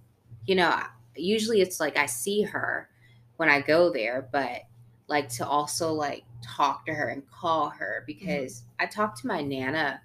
you 0.48 0.56
know, 0.56 0.76
usually 1.16 1.62
it's 1.62 1.80
like 1.80 1.98
I 1.98 2.08
see 2.08 2.42
her 2.42 2.90
when 3.38 3.48
I 3.48 3.62
go 3.62 3.94
there, 3.94 4.28
but 4.32 4.64
like 5.08 5.30
to 5.34 5.46
also 5.46 5.94
like 5.94 6.24
talk 6.42 6.88
to 6.88 6.96
her 6.96 7.10
and 7.10 7.22
call 7.30 7.70
her 7.70 8.04
because 8.08 8.64
I 8.80 8.88
talk 8.88 9.22
to 9.22 9.28
my 9.28 9.44
nana 9.44 10.02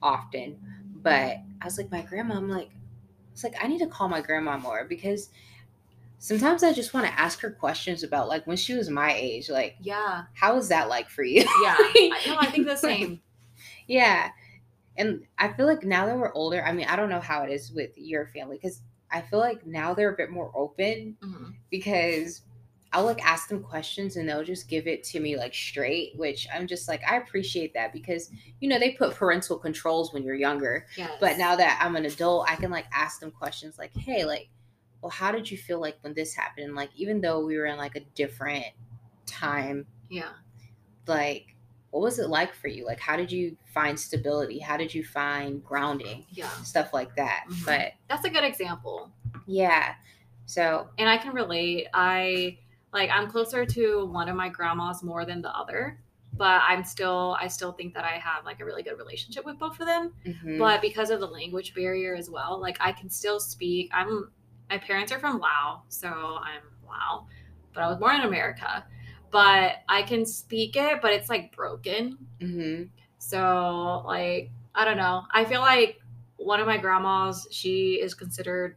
often, 0.00 0.56
but 1.02 1.36
I 1.60 1.64
was 1.66 1.76
like 1.76 1.92
my 1.92 2.00
grandma. 2.00 2.36
I'm 2.36 2.48
like, 2.48 2.70
it's 3.34 3.44
like 3.44 3.62
I 3.62 3.66
need 3.66 3.80
to 3.80 3.88
call 3.88 4.08
my 4.08 4.22
grandma 4.22 4.56
more 4.56 4.86
because 4.88 5.28
sometimes 6.18 6.62
I 6.62 6.72
just 6.72 6.94
want 6.94 7.06
to 7.06 7.20
ask 7.20 7.40
her 7.40 7.50
questions 7.50 8.02
about 8.02 8.28
like 8.28 8.46
when 8.46 8.56
she 8.56 8.72
was 8.72 8.88
my 8.88 9.12
age, 9.12 9.50
like 9.50 9.76
yeah 9.82 10.22
how 10.32 10.54
was 10.54 10.68
that 10.68 10.88
like 10.88 11.10
for 11.10 11.24
you? 11.24 11.44
yeah 11.62 11.76
no 12.26 12.38
i 12.38 12.48
think 12.50 12.66
the 12.66 12.74
same 12.88 13.20
yeah, 13.86 14.30
and 14.96 15.26
I 15.38 15.52
feel 15.52 15.66
like 15.66 15.84
now 15.84 16.06
that 16.06 16.16
we're 16.16 16.32
older, 16.34 16.64
I 16.64 16.72
mean 16.72 16.86
I 16.86 16.96
don't 16.96 17.08
know 17.08 17.20
how 17.20 17.42
it 17.42 17.50
is 17.50 17.72
with 17.72 17.96
your 17.96 18.26
family 18.28 18.56
because 18.60 18.82
I 19.10 19.20
feel 19.22 19.38
like 19.38 19.66
now 19.66 19.94
they're 19.94 20.12
a 20.12 20.16
bit 20.16 20.30
more 20.30 20.50
open 20.56 21.16
Mhm. 21.22 21.54
because 21.70 22.42
I'll 22.92 23.04
like 23.04 23.24
ask 23.26 23.48
them 23.48 23.60
questions 23.62 24.16
and 24.16 24.28
they'll 24.28 24.44
just 24.44 24.68
give 24.68 24.86
it 24.86 25.02
to 25.04 25.18
me 25.18 25.36
like 25.36 25.52
straight, 25.52 26.16
which 26.16 26.46
I'm 26.54 26.68
just 26.68 26.86
like, 26.88 27.02
I 27.08 27.16
appreciate 27.16 27.74
that 27.74 27.92
because, 27.92 28.30
you 28.60 28.68
know, 28.68 28.78
they 28.78 28.92
put 28.92 29.14
parental 29.16 29.58
controls 29.58 30.12
when 30.12 30.22
you're 30.22 30.36
younger. 30.36 30.86
Yes. 30.96 31.10
But 31.20 31.36
now 31.36 31.56
that 31.56 31.80
I'm 31.82 31.96
an 31.96 32.04
adult, 32.06 32.48
I 32.48 32.54
can 32.54 32.70
like 32.70 32.86
ask 32.92 33.18
them 33.18 33.32
questions 33.32 33.78
like, 33.78 33.92
hey, 33.96 34.24
like, 34.24 34.48
well, 35.02 35.10
how 35.10 35.32
did 35.32 35.50
you 35.50 35.58
feel 35.58 35.80
like 35.80 35.96
when 36.02 36.14
this 36.14 36.34
happened? 36.34 36.66
And 36.66 36.76
like, 36.76 36.90
even 36.94 37.20
though 37.20 37.44
we 37.44 37.56
were 37.58 37.66
in 37.66 37.78
like 37.78 37.96
a 37.96 38.00
different 38.14 38.66
time, 39.26 39.86
yeah. 40.08 40.30
like, 41.08 41.53
what 41.94 42.02
was 42.02 42.18
it 42.18 42.28
like 42.28 42.52
for 42.52 42.66
you? 42.66 42.84
Like, 42.84 42.98
how 42.98 43.16
did 43.16 43.30
you 43.30 43.56
find 43.72 43.98
stability? 43.98 44.58
How 44.58 44.76
did 44.76 44.92
you 44.92 45.04
find 45.04 45.62
grounding? 45.64 46.24
Yeah. 46.32 46.48
Stuff 46.64 46.92
like 46.92 47.14
that. 47.14 47.44
Mhm. 47.48 47.64
But 47.64 47.92
That's 48.08 48.24
a 48.24 48.30
good 48.30 48.42
example. 48.42 49.12
yeah. 49.46 49.94
So, 50.46 50.88
and 50.98 51.08
I 51.08 51.16
can 51.18 51.32
relate. 51.34 51.86
I 51.94 52.58
like 52.92 53.10
I'm 53.10 53.30
closer 53.30 53.64
to 53.64 54.06
one 54.06 54.28
of 54.28 54.34
my 54.34 54.48
grandmas 54.48 55.04
more 55.04 55.24
than 55.24 55.40
the 55.40 55.56
other, 55.56 56.00
but 56.36 56.62
I'm 56.68 56.82
still 56.82 57.36
I 57.40 57.46
still 57.46 57.70
think 57.72 57.94
that 57.94 58.04
I 58.04 58.18
have 58.18 58.44
like 58.44 58.58
a 58.60 58.64
really 58.64 58.82
good 58.82 58.98
relationship 58.98 59.44
with 59.44 59.56
both 59.60 59.78
of 59.78 59.86
them. 59.86 60.12
mhm. 60.26 60.58
But 60.58 60.80
because 60.82 61.10
of 61.10 61.20
the 61.20 61.28
language 61.28 61.74
barrier 61.76 62.16
as 62.16 62.28
well, 62.28 62.58
like 62.60 62.76
I 62.80 62.90
can 62.90 63.08
still 63.08 63.38
speak. 63.38 63.88
I'm 63.94 64.32
my 64.68 64.78
parents 64.78 65.12
are 65.12 65.20
from 65.20 65.38
Lao, 65.38 65.82
so 65.88 66.08
I'm 66.08 66.62
Lao, 66.88 67.26
but 67.72 67.82
I 67.84 67.88
was 67.88 67.98
born 67.98 68.16
in 68.16 68.22
America. 68.22 68.84
But 69.34 69.82
I 69.88 70.02
can 70.02 70.24
speak 70.24 70.76
it, 70.76 71.02
but 71.02 71.12
it's 71.12 71.28
like 71.28 71.50
broken. 71.56 72.16
Mhm. 72.40 72.88
So, 73.18 74.04
like, 74.06 74.50
I 74.76 74.84
don't 74.84 74.96
know. 74.96 75.24
I 75.32 75.44
feel 75.44 75.60
like 75.60 76.00
one 76.36 76.60
of 76.60 76.68
my 76.68 76.76
grandmas, 76.76 77.48
she 77.50 77.94
is 78.00 78.14
considered 78.14 78.76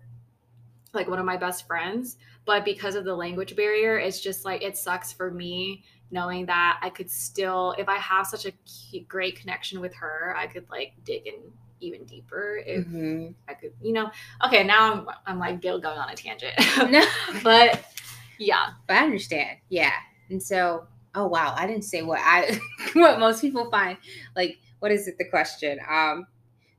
like 0.93 1.07
one 1.07 1.19
of 1.19 1.25
my 1.25 1.37
best 1.37 1.67
friends, 1.67 2.17
but 2.45 2.65
because 2.65 2.95
of 2.95 3.05
the 3.05 3.13
language 3.13 3.55
barrier, 3.55 3.99
it's 3.99 4.19
just 4.19 4.45
like 4.45 4.63
it 4.63 4.75
sucks 4.77 5.11
for 5.13 5.29
me 5.29 5.83
knowing 6.09 6.47
that 6.47 6.79
I 6.81 6.89
could 6.89 7.11
still, 7.11 7.75
if 7.77 7.87
I 7.87 7.97
have 7.97 8.25
such 8.25 8.47
a 8.47 8.99
great 9.01 9.39
connection 9.39 9.79
with 9.79 9.93
her, 9.93 10.33
I 10.35 10.47
could 10.47 10.67
like 10.71 10.93
dig 11.03 11.27
in 11.27 11.35
even 11.81 12.03
deeper 12.05 12.57
if 12.65 12.87
Mhm. 12.87 13.35
I 13.47 13.53
could, 13.53 13.73
you 13.79 13.93
know. 13.93 14.09
Okay, 14.43 14.63
now 14.63 14.91
I'm, 14.91 15.07
I'm 15.27 15.37
like 15.39 15.61
Gil 15.61 15.79
going 15.79 15.99
on 15.99 16.09
a 16.09 16.15
tangent, 16.15 16.55
No. 16.89 17.05
but 17.43 17.85
yeah, 18.39 18.69
But 18.87 18.97
I 18.97 19.03
understand. 19.03 19.59
Yeah. 19.69 19.93
And 20.29 20.41
so, 20.41 20.87
oh 21.15 21.27
wow, 21.27 21.53
I 21.57 21.67
didn't 21.67 21.85
say 21.85 22.01
what 22.01 22.19
I 22.21 22.59
what 22.93 23.19
most 23.19 23.41
people 23.41 23.69
find 23.71 23.97
like 24.35 24.59
what 24.79 24.91
is 24.91 25.07
it 25.07 25.17
the 25.17 25.29
question? 25.29 25.79
Um 25.89 26.27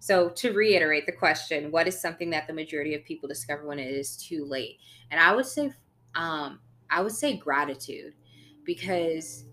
so 0.01 0.29
to 0.31 0.53
reiterate 0.53 1.07
the 1.07 1.13
question, 1.13 1.73
what 1.73 1.89
is 1.89 2.01
something 2.01 2.31
that 2.31 2.47
the 2.47 2.53
majority 2.53 2.95
of 2.95 3.05
people 3.05 3.29
discover 3.29 3.67
when 3.67 3.81
it 3.81 3.91
is 3.91 4.17
too 4.17 4.45
late? 4.45 4.79
And 5.11 5.21
I 5.21 5.35
would 5.35 5.47
say 5.47 5.73
um 6.15 6.61
I 6.91 7.03
would 7.03 7.13
say 7.13 7.37
gratitude 7.37 8.15
because 8.65 9.45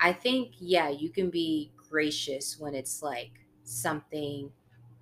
I 0.00 0.12
think 0.12 0.52
yeah, 0.58 0.90
you 0.90 1.10
can 1.10 1.30
be 1.30 1.72
gracious 1.88 2.58
when 2.58 2.74
it's 2.74 3.02
like 3.02 3.30
something 3.62 4.50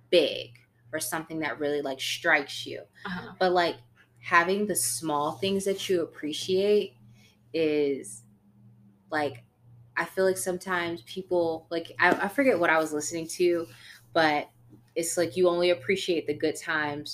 big 0.09 0.51
or 0.93 0.99
something 0.99 1.39
that 1.39 1.59
really 1.59 1.81
like 1.81 1.99
strikes 1.99 2.65
you 2.65 2.81
uh-huh. 3.05 3.33
but 3.39 3.51
like 3.51 3.75
having 4.19 4.65
the 4.65 4.75
small 4.75 5.33
things 5.33 5.65
that 5.65 5.89
you 5.89 6.01
appreciate 6.01 6.95
is 7.53 8.23
like 9.19 9.43
i 9.97 10.05
feel 10.05 10.25
like 10.25 10.37
sometimes 10.37 11.01
people 11.03 11.67
like 11.69 11.87
I, 11.99 12.09
I 12.25 12.27
forget 12.27 12.59
what 12.59 12.69
i 12.69 12.77
was 12.77 12.91
listening 12.93 13.27
to 13.39 13.67
but 14.13 14.49
it's 14.95 15.17
like 15.17 15.35
you 15.37 15.47
only 15.49 15.69
appreciate 15.71 16.27
the 16.27 16.33
good 16.45 16.55
times 16.57 17.07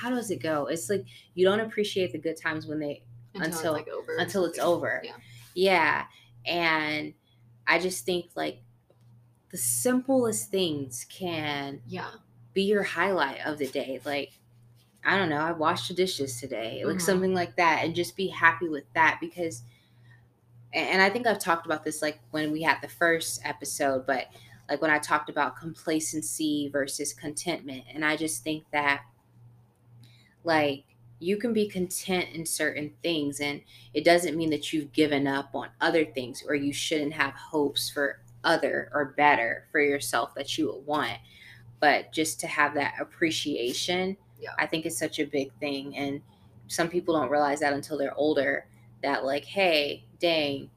how 0.00 0.10
does 0.10 0.30
it 0.30 0.40
go 0.42 0.66
it's 0.66 0.88
like 0.90 1.04
you 1.34 1.44
don't 1.48 1.60
appreciate 1.60 2.12
the 2.12 2.18
good 2.18 2.36
times 2.36 2.66
when 2.66 2.78
they 2.78 3.02
until, 3.34 3.44
Until- 3.46 3.74
it's 3.76 3.86
like 3.86 3.88
over, 3.98 4.16
until 4.18 4.44
it's 4.44 4.58
over 4.58 5.00
Yeah. 5.04 5.16
yeah 5.54 6.06
and 6.46 7.14
i 7.66 7.78
just 7.78 8.04
think 8.04 8.30
like 8.34 8.58
the 9.50 9.58
simplest 9.58 10.50
things 10.50 11.06
can 11.08 11.82
Yeah. 11.86 12.10
be 12.52 12.62
your 12.62 12.82
highlight 12.82 13.44
of 13.46 13.58
the 13.58 13.66
day. 13.68 14.00
Like, 14.04 14.32
I 15.04 15.16
don't 15.18 15.28
know, 15.28 15.38
I 15.40 15.52
washed 15.52 15.88
the 15.88 15.94
dishes 15.94 16.40
today, 16.40 16.84
like 16.84 16.98
Mhm. 16.98 17.00
something 17.00 17.34
like 17.34 17.56
that, 17.56 17.84
and 17.84 17.94
just 17.94 18.16
be 18.16 18.28
happy 18.28 18.68
with 18.68 18.84
that 18.94 19.18
because. 19.20 19.62
And 20.72 21.02
I 21.02 21.10
think 21.10 21.26
I've 21.26 21.38
talked 21.38 21.66
about 21.66 21.84
this 21.84 22.00
like 22.02 22.20
when 22.30 22.52
we 22.52 22.62
had 22.62 22.78
the 22.80 22.88
first 22.88 23.40
episode, 23.44 24.06
but 24.06 24.26
like 24.68 24.80
when 24.80 24.90
I 24.90 24.98
talked 24.98 25.28
about 25.28 25.56
complacency 25.56 26.68
versus 26.72 27.12
contentment. 27.12 27.84
And 27.92 28.04
I 28.04 28.16
just 28.16 28.44
think 28.44 28.64
that 28.72 29.02
like 30.44 30.84
you 31.18 31.36
can 31.36 31.52
be 31.52 31.68
content 31.68 32.26
in 32.32 32.46
certain 32.46 32.92
things, 33.02 33.40
and 33.40 33.60
it 33.92 34.04
doesn't 34.04 34.36
mean 34.36 34.50
that 34.50 34.72
you've 34.72 34.92
given 34.92 35.26
up 35.26 35.50
on 35.54 35.68
other 35.80 36.04
things 36.04 36.42
or 36.46 36.54
you 36.54 36.72
shouldn't 36.72 37.12
have 37.12 37.34
hopes 37.34 37.90
for 37.90 38.20
other 38.44 38.90
or 38.94 39.14
better 39.16 39.66
for 39.70 39.80
yourself 39.80 40.34
that 40.34 40.56
you 40.56 40.66
would 40.72 40.86
want 40.86 41.18
but 41.78 42.12
just 42.12 42.40
to 42.40 42.46
have 42.46 42.74
that 42.74 42.94
appreciation 43.00 44.16
Yeah. 44.40 44.50
i 44.58 44.66
think 44.66 44.86
is 44.86 44.96
such 44.96 45.18
a 45.18 45.24
big 45.24 45.52
thing 45.60 45.96
and 45.96 46.22
some 46.66 46.88
people 46.88 47.14
don't 47.18 47.30
realize 47.30 47.60
that 47.60 47.72
until 47.72 47.98
they're 47.98 48.14
older 48.14 48.66
that 49.02 49.24
like 49.24 49.44
hey 49.44 50.04
dang 50.20 50.70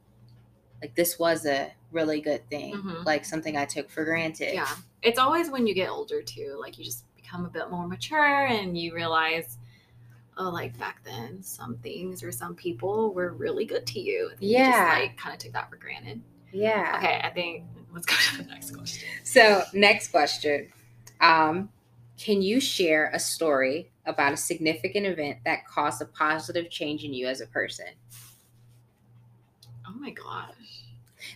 like 0.81 0.95
this 0.95 1.19
was 1.19 1.45
a 1.45 1.71
really 1.91 2.19
good 2.21 2.47
thing 2.49 2.73
Mhm. 2.75 3.05
like 3.05 3.23
something 3.25 3.55
i 3.57 3.65
took 3.65 3.89
for 3.89 4.03
granted 4.03 4.53
Yeah. 4.55 4.67
It's 5.01 5.19
always 5.19 5.49
when 5.51 5.67
you 5.67 5.73
get 5.73 5.89
older 5.89 6.21
too, 6.21 6.55
like 6.61 6.77
you 6.77 6.85
just 6.85 7.03
become 7.17 7.43
a 7.45 7.49
bit 7.49 7.69
more 7.69 7.85
mature 7.85 8.45
and 8.45 8.77
you 8.77 8.93
realize, 8.95 9.57
oh, 10.37 10.49
like 10.49 10.77
back 10.79 11.03
then, 11.03 11.43
some 11.43 11.75
things 11.79 12.23
or 12.23 12.31
some 12.31 12.55
people 12.55 13.13
were 13.13 13.33
really 13.33 13.65
good 13.65 13.85
to 13.87 13.99
you. 13.99 14.29
And 14.31 14.41
You 14.41 14.59
Yeah. 14.59 14.71
just 14.71 15.01
like 15.01 15.17
kind 15.17 15.33
of 15.33 15.39
took 15.39 15.51
that 15.51 15.69
for 15.69 15.75
granted. 15.75 16.21
yeah 16.53 16.93
Okay, 16.99 17.19
I 17.21 17.29
think 17.31 17.65
let's 17.93 18.05
go 18.05 18.15
to 18.37 18.43
the 18.43 18.49
next 18.49 18.71
question. 18.75 19.09
so 19.25 19.63
next 19.73 20.07
question 20.09 20.71
um 21.19 21.69
can 22.17 22.41
you 22.41 22.61
share 22.61 23.11
a 23.13 23.19
story 23.19 23.91
about 24.05 24.31
a 24.31 24.37
significant 24.37 25.05
event 25.05 25.39
that 25.43 25.67
caused 25.67 26.01
a 26.01 26.05
positive 26.05 26.69
change 26.69 27.03
in 27.03 27.13
you 27.13 27.27
as 27.27 27.41
a 27.41 27.47
person 27.47 27.87
Oh 29.93 29.99
my 29.99 30.11
gosh. 30.11 30.53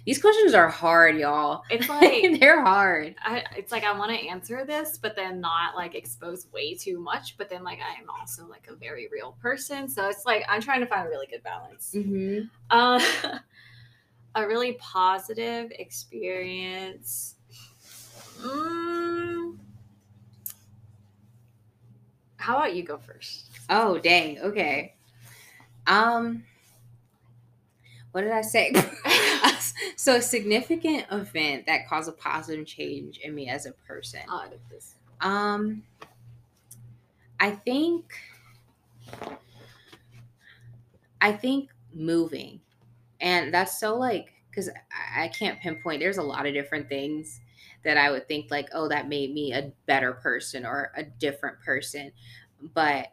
these 0.06 0.20
questions 0.20 0.54
are 0.54 0.68
hard 0.68 1.18
y'all 1.18 1.64
It's 1.70 1.88
like 1.90 2.40
they're 2.40 2.64
hard 2.64 3.16
I, 3.24 3.44
it's 3.56 3.72
like 3.72 3.84
I 3.84 3.98
want 3.98 4.12
to 4.12 4.28
answer 4.28 4.66
this, 4.66 4.98
but 4.98 5.16
then 5.16 5.40
not 5.40 5.76
like 5.76 5.96
expose 5.96 6.48
way 6.52 6.74
too 6.74 7.00
much. 7.00 7.38
But 7.38 7.50
then 7.50 7.64
like 7.64 7.80
I'm 7.80 8.10
also 8.10 8.48
like 8.48 8.68
a 8.70 8.76
very 8.76 9.08
real 9.12 9.36
person, 9.42 9.88
so 9.88 10.08
it's 10.10 10.26
like 10.26 10.44
I'm 10.50 10.62
trying 10.62 10.80
to 10.82 10.88
find 10.88 11.06
a 11.06 11.10
really 11.10 11.28
good 11.28 11.44
balance. 11.44 11.94
mm-hmm. 11.96 12.46
Uh, 12.70 13.02
a 14.36 14.48
really 14.48 14.74
positive 14.74 15.72
experience. 15.72 17.36
Mm, 18.42 19.58
how 22.38 22.58
about 22.58 22.76
you 22.76 22.84
go 22.84 22.98
first? 22.98 23.50
Oh 23.70 23.98
dang. 23.98 24.40
Okay. 24.40 24.96
Um 25.88 26.44
what 28.18 28.24
did 28.24 28.32
I 28.32 28.42
say? 28.42 28.74
so 29.96 30.16
a 30.16 30.22
significant 30.24 31.06
event 31.12 31.68
that 31.68 31.88
caused 31.88 32.10
a 32.10 32.14
positive 32.14 32.66
change 32.66 33.20
in 33.20 33.36
me 33.36 33.48
as 33.48 33.68
a 33.68 33.74
person. 33.74 34.22
Out 34.28 34.52
of 34.52 34.60
this. 34.72 34.96
Um 35.22 35.84
I 37.40 37.52
think 37.52 38.16
I 41.22 41.32
think 41.32 41.70
moving. 41.94 42.60
And 43.22 43.54
that's 43.54 43.80
so 43.80 43.96
like 43.96 44.34
cuz 44.52 44.68
I, 44.68 45.26
I 45.26 45.28
can't 45.28 45.60
pinpoint 45.60 46.00
there's 46.00 46.18
a 46.18 46.24
lot 46.24 46.48
of 46.48 46.56
different 46.56 46.90
things 46.90 47.40
that 47.84 47.98
I 47.98 48.10
would 48.10 48.28
think 48.28 48.50
like 48.50 48.70
oh 48.74 48.88
that 48.88 49.08
made 49.08 49.32
me 49.32 49.54
a 49.54 49.72
better 49.86 50.14
person 50.14 50.66
or 50.66 50.92
a 50.96 51.04
different 51.04 51.60
person. 51.60 52.12
But 52.74 53.10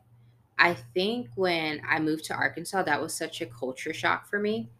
I 0.58 0.72
think 0.72 1.28
when 1.34 1.82
I 1.86 2.00
moved 2.00 2.24
to 2.26 2.34
Arkansas 2.34 2.84
that 2.84 3.02
was 3.02 3.12
such 3.12 3.42
a 3.42 3.46
culture 3.46 3.92
shock 3.92 4.30
for 4.30 4.38
me. 4.38 4.70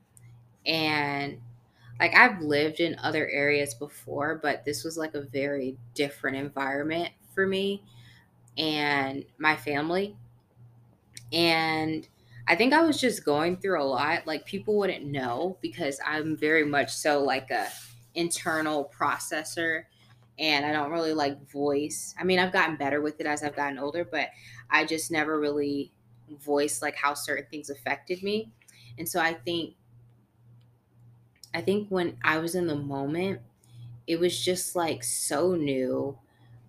And 0.66 1.38
like 2.00 2.14
I've 2.14 2.40
lived 2.40 2.80
in 2.80 2.97
other 2.99 3.28
areas 3.28 3.75
before, 3.75 4.40
but 4.42 4.64
this 4.64 4.85
was 4.85 4.99
like 4.99 5.14
a 5.14 5.23
very 5.23 5.76
different 5.94 6.37
environment 6.37 7.11
for 7.35 7.47
me 7.47 7.83
and 8.59 9.25
my 9.38 9.56
family. 9.56 10.16
And 11.33 12.06
I 12.47 12.56
think 12.56 12.73
I 12.73 12.83
was 12.83 13.00
just 13.00 13.25
going 13.25 13.56
through 13.56 13.83
a 13.83 13.85
lot. 13.85 14.26
Like 14.26 14.44
people 14.44 14.76
wouldn't 14.76 15.06
know 15.06 15.59
because 15.61 15.99
I'm 16.04 16.37
very 16.37 16.64
much 16.64 16.92
so 16.92 17.23
like 17.23 17.50
a 17.50 17.68
internal 18.14 18.92
processor 18.97 19.85
and 20.38 20.66
I 20.66 20.73
don't 20.73 20.90
really 20.90 21.14
like 21.14 21.50
voice. 21.50 22.14
I 22.18 22.25
mean, 22.25 22.38
I've 22.38 22.52
gotten 22.52 22.76
better 22.76 23.00
with 23.00 23.21
it 23.21 23.26
as 23.26 23.42
I've 23.42 23.56
gotten 23.56 23.78
older, 23.78 24.04
but 24.04 24.28
I 24.71 24.85
just 24.85 25.11
never 25.11 25.38
really 25.40 25.92
voiced 26.40 26.83
like 26.83 26.97
how 26.97 27.14
certain 27.14 27.47
things 27.50 27.71
affected 27.71 28.23
me. 28.23 28.50
And 28.99 29.09
so 29.09 29.21
I 29.21 29.35
think 29.35 29.75
I 31.54 31.61
think 31.62 31.88
when 31.88 32.18
I 32.23 32.38
was 32.38 32.54
in 32.54 32.66
the 32.66 32.76
moment, 32.76 33.40
it 34.06 34.20
was 34.20 34.42
just 34.44 34.76
like 34.76 35.04
so 35.04 35.54
new. 35.54 36.18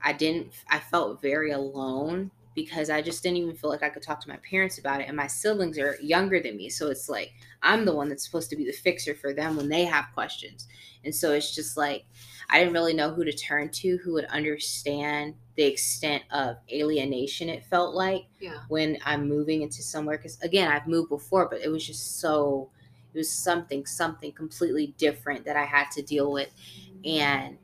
I 0.01 0.13
didn't 0.13 0.53
I 0.69 0.79
felt 0.79 1.21
very 1.21 1.51
alone 1.51 2.31
because 2.55 2.89
I 2.89 3.01
just 3.01 3.21
didn't 3.23 3.37
even 3.37 3.55
feel 3.55 3.69
like 3.69 3.83
I 3.83 3.89
could 3.89 4.03
talk 4.03 4.21
to 4.21 4.29
my 4.29 4.37
parents 4.37 4.77
about 4.77 5.01
it. 5.01 5.07
And 5.07 5.17
my 5.17 5.27
siblings 5.27 5.77
are 5.77 5.97
younger 6.01 6.39
than 6.41 6.55
me. 6.57 6.69
So 6.69 6.89
it's 6.89 7.09
like 7.09 7.33
I'm 7.61 7.85
the 7.85 7.95
one 7.95 8.09
that's 8.09 8.23
supposed 8.25 8.49
to 8.51 8.55
be 8.55 8.65
the 8.65 8.71
fixer 8.71 9.15
for 9.15 9.33
them 9.33 9.57
when 9.57 9.69
they 9.69 9.85
have 9.85 10.05
questions. 10.13 10.67
And 11.03 11.13
so 11.13 11.33
it's 11.33 11.53
just 11.53 11.77
like 11.77 12.05
I 12.49 12.59
didn't 12.59 12.73
really 12.73 12.93
know 12.93 13.13
who 13.13 13.25
to 13.25 13.33
turn 13.33 13.69
to, 13.71 13.97
who 13.97 14.13
would 14.13 14.25
understand 14.25 15.35
the 15.55 15.63
extent 15.63 16.23
of 16.31 16.57
alienation 16.71 17.49
it 17.49 17.65
felt 17.65 17.95
like 17.95 18.25
Yeah. 18.39 18.63
when 18.67 18.97
I'm 19.03 19.27
moving 19.27 19.61
into 19.61 19.81
somewhere. 19.81 20.17
Because 20.17 20.39
again, 20.41 20.71
I've 20.71 20.87
moved 20.87 21.09
before, 21.09 21.49
but 21.49 21.61
it 21.61 21.69
was 21.69 21.85
just 21.85 22.19
so, 22.19 22.69
it 23.15 23.19
was 23.19 23.31
something, 23.31 23.85
something 23.85 24.33
completely 24.33 24.95
different 24.97 25.45
that 25.45 25.55
I 25.57 25.65
had 25.65 25.91
to 25.91 26.01
deal 26.03 26.31
with. 26.31 26.49
And 27.05 27.59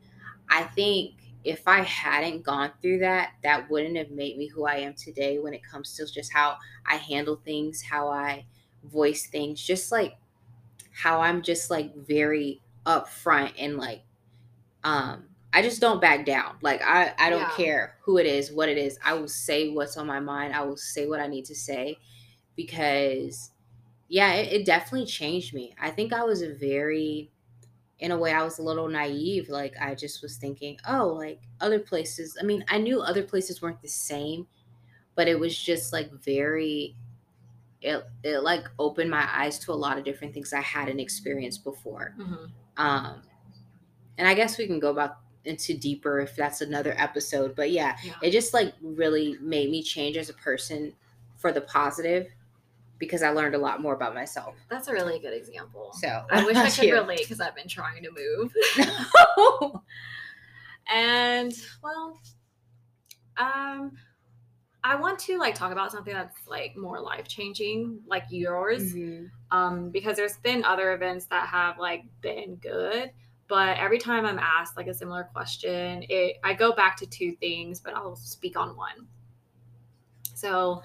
I 0.50 0.64
think 0.64 1.16
if 1.44 1.68
I 1.68 1.82
hadn't 1.82 2.44
gone 2.44 2.74
through 2.82 3.00
that, 3.00 3.34
that 3.44 3.70
wouldn't 3.70 3.98
have 3.98 4.12
made 4.12 4.38
me 4.38 4.48
who 4.48 4.66
I 4.66 4.78
am 4.78 4.94
today 4.94 5.40
when 5.40 5.54
it 5.54 5.64
comes 5.64 5.96
to 5.96 6.06
just 6.08 6.34
how 6.34 6.58
I 6.86 6.96
handle 6.98 7.38
things, 7.38 7.82
how 7.84 8.10
I 8.10 8.46
voice 8.84 9.28
things, 9.28 9.64
just 9.64 9.92
like 9.92 10.18
how 10.92 11.22
I'm 11.22 11.42
just 11.42 11.70
like 11.70 11.96
very 11.96 12.62
upfront 12.86 13.54
and 13.58 13.78
like 13.78 14.04
um 14.84 15.30
I 15.54 15.62
just 15.62 15.82
don't 15.82 16.02
back 16.02 16.26
down. 16.26 16.58
Like 16.62 16.82
I 16.82 17.14
I 17.20 17.30
don't 17.30 17.40
Yeah. 17.40 17.50
care 17.50 17.98
who 18.04 18.18
it 18.18 18.26
is, 18.26 18.52
what 18.54 18.70
it 18.70 18.78
is. 18.78 18.98
I 19.04 19.14
will 19.16 19.28
say 19.28 19.70
what's 19.72 19.98
on 19.98 20.08
my 20.08 20.20
mind. 20.22 20.54
I 20.54 20.64
will 20.64 20.78
say 20.78 21.08
what 21.08 21.20
I 21.20 21.28
need 21.28 21.46
to 21.46 21.56
say 21.56 21.98
because 22.56 23.52
yeah, 24.12 24.34
it, 24.34 24.54
it 24.54 24.66
definitely 24.66 25.08
changed 25.08 25.54
me. 25.54 25.74
I 25.82 25.90
think 25.90 26.12
I 26.14 26.24
was 26.26 26.42
a 26.42 26.54
very 26.54 27.32
in 28.00 28.12
a 28.12 28.18
way 28.18 28.34
I 28.34 28.44
was 28.44 28.60
a 28.60 28.64
little 28.64 28.90
naive. 28.90 29.50
Like 29.50 29.76
I 29.80 29.96
just 29.96 30.22
was 30.24 30.38
thinking, 30.38 30.80
oh, 30.88 31.08
like 31.10 31.42
other 31.62 31.80
places. 31.80 32.38
I 32.42 32.44
mean, 32.46 32.66
I 32.70 32.78
knew 32.80 33.02
other 33.02 33.24
places 33.24 33.62
weren't 33.62 33.82
the 33.82 33.88
same, 33.90 34.48
but 35.16 35.28
it 35.28 35.40
was 35.40 35.58
just 35.58 35.94
like 35.94 36.12
very 36.14 36.96
it 37.82 38.06
it 38.24 38.40
like 38.40 38.66
opened 38.80 39.10
my 39.12 39.28
eyes 39.32 39.60
to 39.60 39.72
a 39.72 39.76
lot 39.76 39.98
of 39.98 40.06
different 40.06 40.34
things 40.34 40.54
I 40.54 40.62
hadn't 40.62 41.00
experienced 41.00 41.64
before. 41.64 42.16
Mhm. 42.20 42.52
Um 42.78 43.24
and 44.18 44.28
I 44.28 44.34
guess 44.34 44.58
we 44.58 44.68
can 44.68 44.80
go 44.80 44.92
about 44.92 45.18
into 45.46 45.76
deeper 45.78 46.20
if 46.20 46.36
that's 46.36 46.62
another 46.62 46.94
episode. 46.98 47.56
But 47.56 47.72
yeah, 47.72 47.98
Yeah. 48.04 48.14
it 48.22 48.32
just 48.32 48.54
like 48.54 48.74
really 48.82 49.38
made 49.42 49.70
me 49.72 49.82
change 49.84 50.18
as 50.18 50.30
a 50.30 50.34
person 50.34 50.94
for 51.38 51.52
the 51.52 51.62
positive 51.62 52.28
because 53.02 53.22
I 53.24 53.32
learned 53.32 53.56
a 53.56 53.58
lot 53.58 53.82
more 53.82 53.94
about 53.96 54.14
myself. 54.16 54.56
That's 54.70 54.88
a 54.88 54.94
really 54.94 55.20
good 55.20 55.34
example. 55.34 55.90
So 56.00 56.24
I 56.32 56.46
wish 56.46 56.56
I 56.56 56.70
could 56.70 56.86
you? 56.86 56.94
relate 56.94 57.20
because 57.20 57.42
I've 57.42 57.56
been 57.56 57.68
trying 57.68 58.04
to 58.04 58.12
move. 58.16 58.54
And 60.94 61.54
well, 61.82 62.20
um, 63.38 63.92
I 64.84 64.96
want 64.96 65.20
to 65.20 65.38
like 65.38 65.56
talk 65.56 65.72
about 65.72 65.92
something 65.92 66.14
that's 66.14 66.36
like 66.48 66.76
more 66.76 67.00
life 67.00 67.28
changing, 67.28 68.00
like 68.08 68.24
yours, 68.30 68.94
Mhm. 68.94 69.30
um, 69.52 69.90
because 69.90 70.18
there's 70.18 70.38
been 70.38 70.66
other 70.66 70.94
events 70.94 71.28
that 71.28 71.48
have 71.48 71.78
like 71.80 72.04
been 72.22 72.56
good, 72.56 73.12
but 73.48 73.78
every 73.78 74.00
time 74.00 74.26
I'm 74.26 74.40
asked 74.40 74.76
like 74.76 74.88
a 74.88 74.94
similar 74.94 75.24
question, 75.32 76.04
it 76.10 76.38
I 76.44 76.54
go 76.54 76.74
back 76.74 76.98
to 76.98 77.06
two 77.06 77.34
things, 77.38 77.80
but 77.80 77.94
I'll 77.94 78.16
speak 78.18 78.58
on 78.58 78.76
one. 78.76 79.08
So 80.34 80.82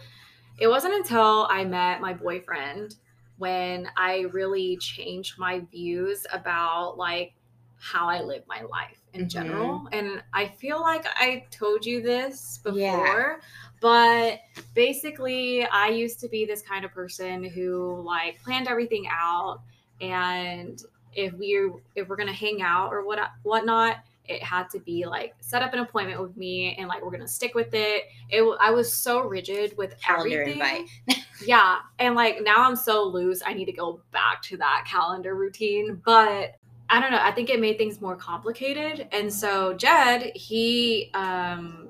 it 0.59 0.69
wasn't 0.69 0.95
until 0.95 1.47
I 1.51 1.65
met 1.65 2.01
my 2.01 2.13
boyfriend 2.13 2.97
when 3.39 3.89
I 3.97 4.21
really 4.33 4.77
changed 4.79 5.39
my 5.39 5.61
views 5.71 6.27
about 6.33 6.97
like 6.97 7.35
how 7.79 8.09
I 8.09 8.23
live 8.23 8.43
my 8.47 8.63
life 8.63 8.99
in 9.13 9.23
Mhm. 9.25 9.29
general. 9.29 9.89
And 9.93 10.23
I 10.33 10.47
feel 10.49 10.81
like 10.81 11.05
I 11.07 11.45
told 11.51 11.85
you 11.85 12.01
this 12.01 12.59
before, 12.65 12.79
Yeah. 12.81 13.37
but 13.81 14.41
basically 14.75 15.67
I 15.67 15.89
used 15.89 16.19
to 16.21 16.29
be 16.29 16.47
this 16.47 16.63
kind 16.63 16.85
of 16.85 16.93
person 16.93 17.45
who 17.45 18.01
like 18.03 18.43
planned 18.43 18.69
everything 18.69 19.07
out 19.11 19.61
and 20.01 20.83
if 21.13 21.33
we 21.35 21.71
if 21.95 22.09
we're 22.09 22.17
gonna 22.17 22.33
hang 22.33 22.63
out 22.63 22.93
or 22.93 23.05
what 23.05 23.19
whatnot, 23.43 23.99
it 24.29 24.43
had 24.43 24.69
to 24.71 24.79
be 24.81 25.05
like 25.07 25.35
set 25.41 25.63
up 25.63 25.73
an 25.73 25.81
appointment 25.81 26.21
with 26.21 26.37
me 26.37 26.75
and 26.79 26.89
like 26.89 27.03
we're 27.05 27.11
gonna 27.11 27.29
stick 27.29 27.55
with 27.55 27.73
it. 27.73 28.05
It 28.31 28.43
I 28.61 28.71
was 28.71 28.93
so 28.93 29.21
rigid 29.21 29.77
with 29.77 29.99
Calendar 30.01 30.43
everything. 30.43 30.61
invite. 31.09 31.25
Yeah, 31.47 31.81
and 31.99 32.15
like 32.15 32.39
now 32.43 32.67
I'm 32.67 32.77
so 32.77 33.05
loose. 33.05 33.43
I 33.45 33.53
need 33.53 33.67
to 33.67 33.73
go 33.73 34.01
back 34.11 34.41
to 34.45 34.57
that 34.57 34.87
calendar 34.89 35.35
routine, 35.35 36.01
but 36.05 36.55
I 36.89 36.99
don't 37.01 37.11
know. 37.11 37.21
I 37.21 37.31
think 37.31 37.51
it 37.51 37.61
made 37.61 37.77
things 37.77 38.01
more 38.01 38.17
complicated. 38.17 39.07
And 39.13 39.31
so 39.33 39.75
Jed, 39.75 40.33
he 40.35 41.11
um 41.13 41.89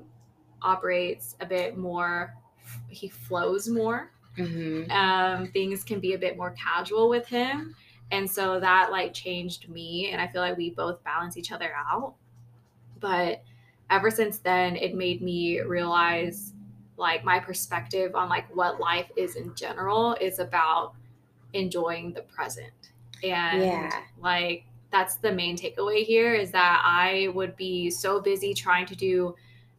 operates 0.61 1.35
a 1.39 1.45
bit 1.45 1.77
more 1.77 2.35
he 2.89 3.07
flows 3.07 3.69
more. 3.69 4.11
Mhm. 4.37 4.91
Um 4.91 5.47
things 5.53 5.83
can 5.83 5.99
be 6.01 6.13
a 6.13 6.17
bit 6.17 6.35
more 6.35 6.51
casual 6.51 7.07
with 7.07 7.25
him. 7.27 7.73
And 8.11 8.29
so 8.29 8.59
that 8.59 8.91
like 8.91 9.13
changed 9.13 9.69
me 9.69 10.09
and 10.11 10.21
I 10.21 10.27
feel 10.27 10.41
like 10.41 10.57
we 10.57 10.71
both 10.71 11.03
balance 11.03 11.37
each 11.37 11.51
other 11.51 11.71
out. 11.75 12.15
But 12.99 13.43
ever 13.89 14.11
since 14.11 14.39
then 14.39 14.75
it 14.75 14.95
made 14.95 15.21
me 15.21 15.61
realize 15.61 16.53
like 16.97 17.23
my 17.23 17.39
perspective 17.39 18.15
on 18.15 18.29
like 18.29 18.53
what 18.55 18.79
life 18.79 19.09
is 19.15 19.35
in 19.35 19.53
general 19.55 20.15
is 20.19 20.39
about 20.39 20.93
enjoying 21.53 22.13
the 22.13 22.21
present 22.23 22.91
and 23.23 23.61
Yeah. 23.61 24.03
like 24.19 24.65
that's 24.91 25.15
the 25.15 25.31
main 25.31 25.57
takeaway 25.57 26.03
here 26.03 26.33
is 26.33 26.51
that 26.51 26.81
i 26.85 27.29
would 27.33 27.55
be 27.55 27.89
so 27.89 28.19
busy 28.19 28.53
trying 28.53 28.85
to 28.85 28.95
do 28.95 29.35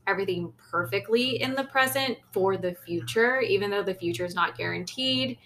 everything 0.06 0.52
perfectly 0.70 1.40
in 1.42 1.54
the 1.54 1.64
present 1.64 2.18
for 2.32 2.56
the 2.56 2.74
future 2.74 3.40
even 3.40 3.70
though 3.70 3.82
the 3.82 3.94
future 3.94 4.24
is 4.24 4.34
not 4.34 4.56
guaranteed 4.56 5.38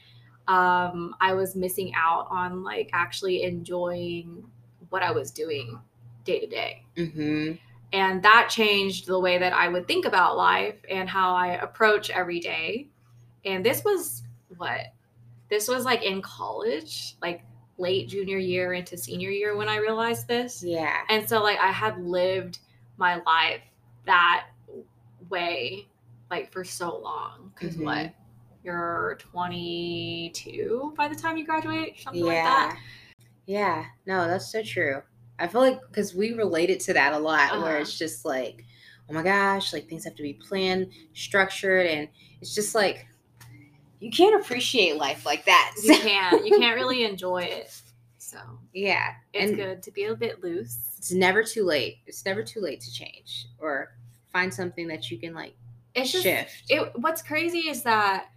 um 0.48 1.14
i 1.20 1.32
was 1.32 1.54
missing 1.56 1.92
out 1.94 2.26
on 2.30 2.62
like 2.62 2.88
actually 2.92 3.42
enjoying 3.42 4.44
what 4.90 5.02
i 5.02 5.10
was 5.10 5.30
doing 5.30 5.78
day 6.24 6.40
to 6.40 6.46
day 6.46 6.84
Mhm. 6.96 7.58
and 7.92 8.22
that 8.22 8.48
changed 8.50 9.06
the 9.06 9.18
way 9.18 9.38
that 9.38 9.52
I 9.52 9.68
would 9.68 9.86
think 9.86 10.04
about 10.06 10.36
life 10.36 10.76
and 10.88 11.08
how 11.08 11.34
I 11.34 11.48
approach 11.56 12.10
every 12.10 12.40
day. 12.40 12.88
And 13.44 13.64
this 13.64 13.82
was 13.84 14.22
what? 14.56 14.92
This 15.50 15.68
was 15.68 15.84
like 15.84 16.02
in 16.02 16.22
college, 16.22 17.16
like 17.20 17.42
late 17.78 18.08
junior 18.08 18.38
year 18.38 18.72
into 18.74 18.96
senior 18.96 19.30
year 19.30 19.56
when 19.56 19.68
I 19.68 19.76
realized 19.76 20.28
this. 20.28 20.62
Yeah. 20.62 20.96
And 21.08 21.28
so 21.28 21.42
like 21.42 21.58
I 21.58 21.72
had 21.72 21.98
lived 22.02 22.60
my 22.96 23.16
life 23.26 23.60
that 24.06 24.46
way 25.28 25.88
like 26.30 26.50
for 26.52 26.64
so 26.64 26.98
long 26.98 27.52
cuz 27.56 27.76
Mhm. 27.76 27.84
what? 27.84 28.14
You're 28.64 29.16
22 29.20 30.94
by 30.96 31.08
the 31.08 31.14
time 31.16 31.36
you 31.36 31.44
graduate, 31.44 31.98
something 32.00 32.24
Yeah. 32.24 32.32
like 32.32 32.44
that. 32.44 32.78
Yeah. 33.46 33.84
No, 34.06 34.26
that's 34.28 34.50
so 34.52 34.62
true. 34.62 35.02
I 35.38 35.48
feel 35.48 35.60
like 35.60 35.80
because 35.88 36.14
we 36.14 36.32
related 36.34 36.80
to 36.80 36.92
that 36.94 37.12
a 37.12 37.18
lot, 37.18 37.52
where 37.60 37.72
Uh-huh. 37.72 37.80
it's 37.82 37.98
just 37.98 38.24
like, 38.24 38.64
oh 39.08 39.12
my 39.14 39.22
gosh, 39.22 39.72
like 39.72 39.88
things 39.88 40.04
have 40.04 40.14
to 40.16 40.22
be 40.22 40.34
planned, 40.34 40.92
structured, 41.14 41.86
and 41.86 42.08
it's 42.40 42.54
just 42.54 42.74
like 42.74 43.06
you 44.00 44.10
can't 44.10 44.40
appreciate 44.42 44.96
life 44.96 45.24
like 45.26 45.44
that. 45.46 45.74
You 45.82 45.94
can't 45.98 46.46
you 46.46 46.58
can't 46.58 46.76
really 46.76 47.04
enjoy 47.04 47.42
it. 47.44 47.72
So, 48.18 48.38
yeah. 48.72 49.12
it's 49.34 49.48
and 49.50 49.56
good 49.56 49.82
to 49.82 49.90
be 49.90 50.04
a 50.04 50.14
bit 50.14 50.42
loose. 50.42 50.94
it's 50.96 51.12
never 51.12 51.42
too 51.42 51.64
late. 51.64 51.98
It's 52.06 52.24
never 52.24 52.42
too 52.42 52.60
late 52.60 52.80
to 52.80 52.90
change 52.92 53.46
or 53.58 53.94
find 54.32 54.52
something 54.52 54.88
that 54.88 55.10
you 55.10 55.18
can 55.18 55.34
like 55.34 55.54
It's 55.94 56.10
just 56.12 56.24
shift. 56.24 56.64
it 56.70 56.92
what's 56.96 57.20
crazy 57.22 57.68
is 57.68 57.82
that 57.82 58.28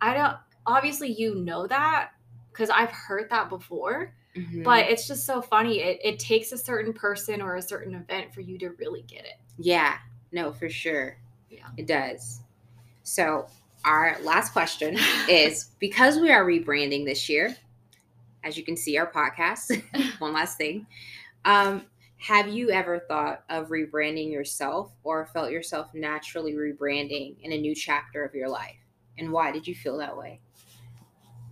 I 0.00 0.14
don't 0.14 0.36
obviously 0.66 1.12
you 1.12 1.36
know 1.36 1.66
that 1.68 2.10
because 2.50 2.68
I've 2.70 2.90
heard 2.90 3.30
that 3.30 3.48
before, 3.48 4.14
Mhm. 4.34 4.64
but 4.64 4.86
it's 4.90 5.06
just 5.06 5.26
so 5.26 5.40
funny. 5.40 5.80
It 5.80 6.00
it 6.02 6.18
takes 6.18 6.52
a 6.52 6.58
certain 6.58 6.92
person 6.92 7.40
or 7.40 7.56
a 7.56 7.62
certain 7.62 7.94
event 7.94 8.34
for 8.34 8.40
you 8.40 8.58
to 8.58 8.70
really 8.70 9.02
get 9.02 9.24
it. 9.24 9.38
Yeah, 9.58 9.98
no, 10.32 10.52
for 10.52 10.68
sure. 10.68 11.16
Yeah. 11.50 11.68
It 11.76 11.86
does. 11.86 12.40
So, 13.04 13.46
our 13.84 14.16
last 14.22 14.52
question 14.52 14.96
is 15.28 15.70
because 15.78 16.18
we 16.18 16.30
are 16.32 16.44
rebranding 16.44 17.04
this 17.04 17.28
year, 17.28 17.54
as 18.42 18.56
you 18.56 18.64
can 18.64 18.76
see, 18.76 18.96
our 18.98 19.10
podcast, 19.10 19.80
one 20.18 20.32
last 20.32 20.58
thing. 20.58 20.86
Um, 21.44 21.84
have 22.16 22.48
you 22.48 22.70
ever 22.70 23.00
thought 23.00 23.44
of 23.50 23.68
rebranding 23.68 24.32
yourself 24.32 24.92
or 25.04 25.26
felt 25.26 25.50
yourself 25.52 25.92
naturally 25.92 26.54
rebranding 26.54 27.36
in 27.42 27.52
a 27.52 27.58
new 27.60 27.74
chapter 27.74 28.24
of 28.24 28.34
your 28.34 28.48
life? 28.48 28.76
And 29.18 29.30
why 29.30 29.52
did 29.52 29.68
you 29.68 29.74
feel 29.74 29.98
that 29.98 30.16
way? 30.16 30.40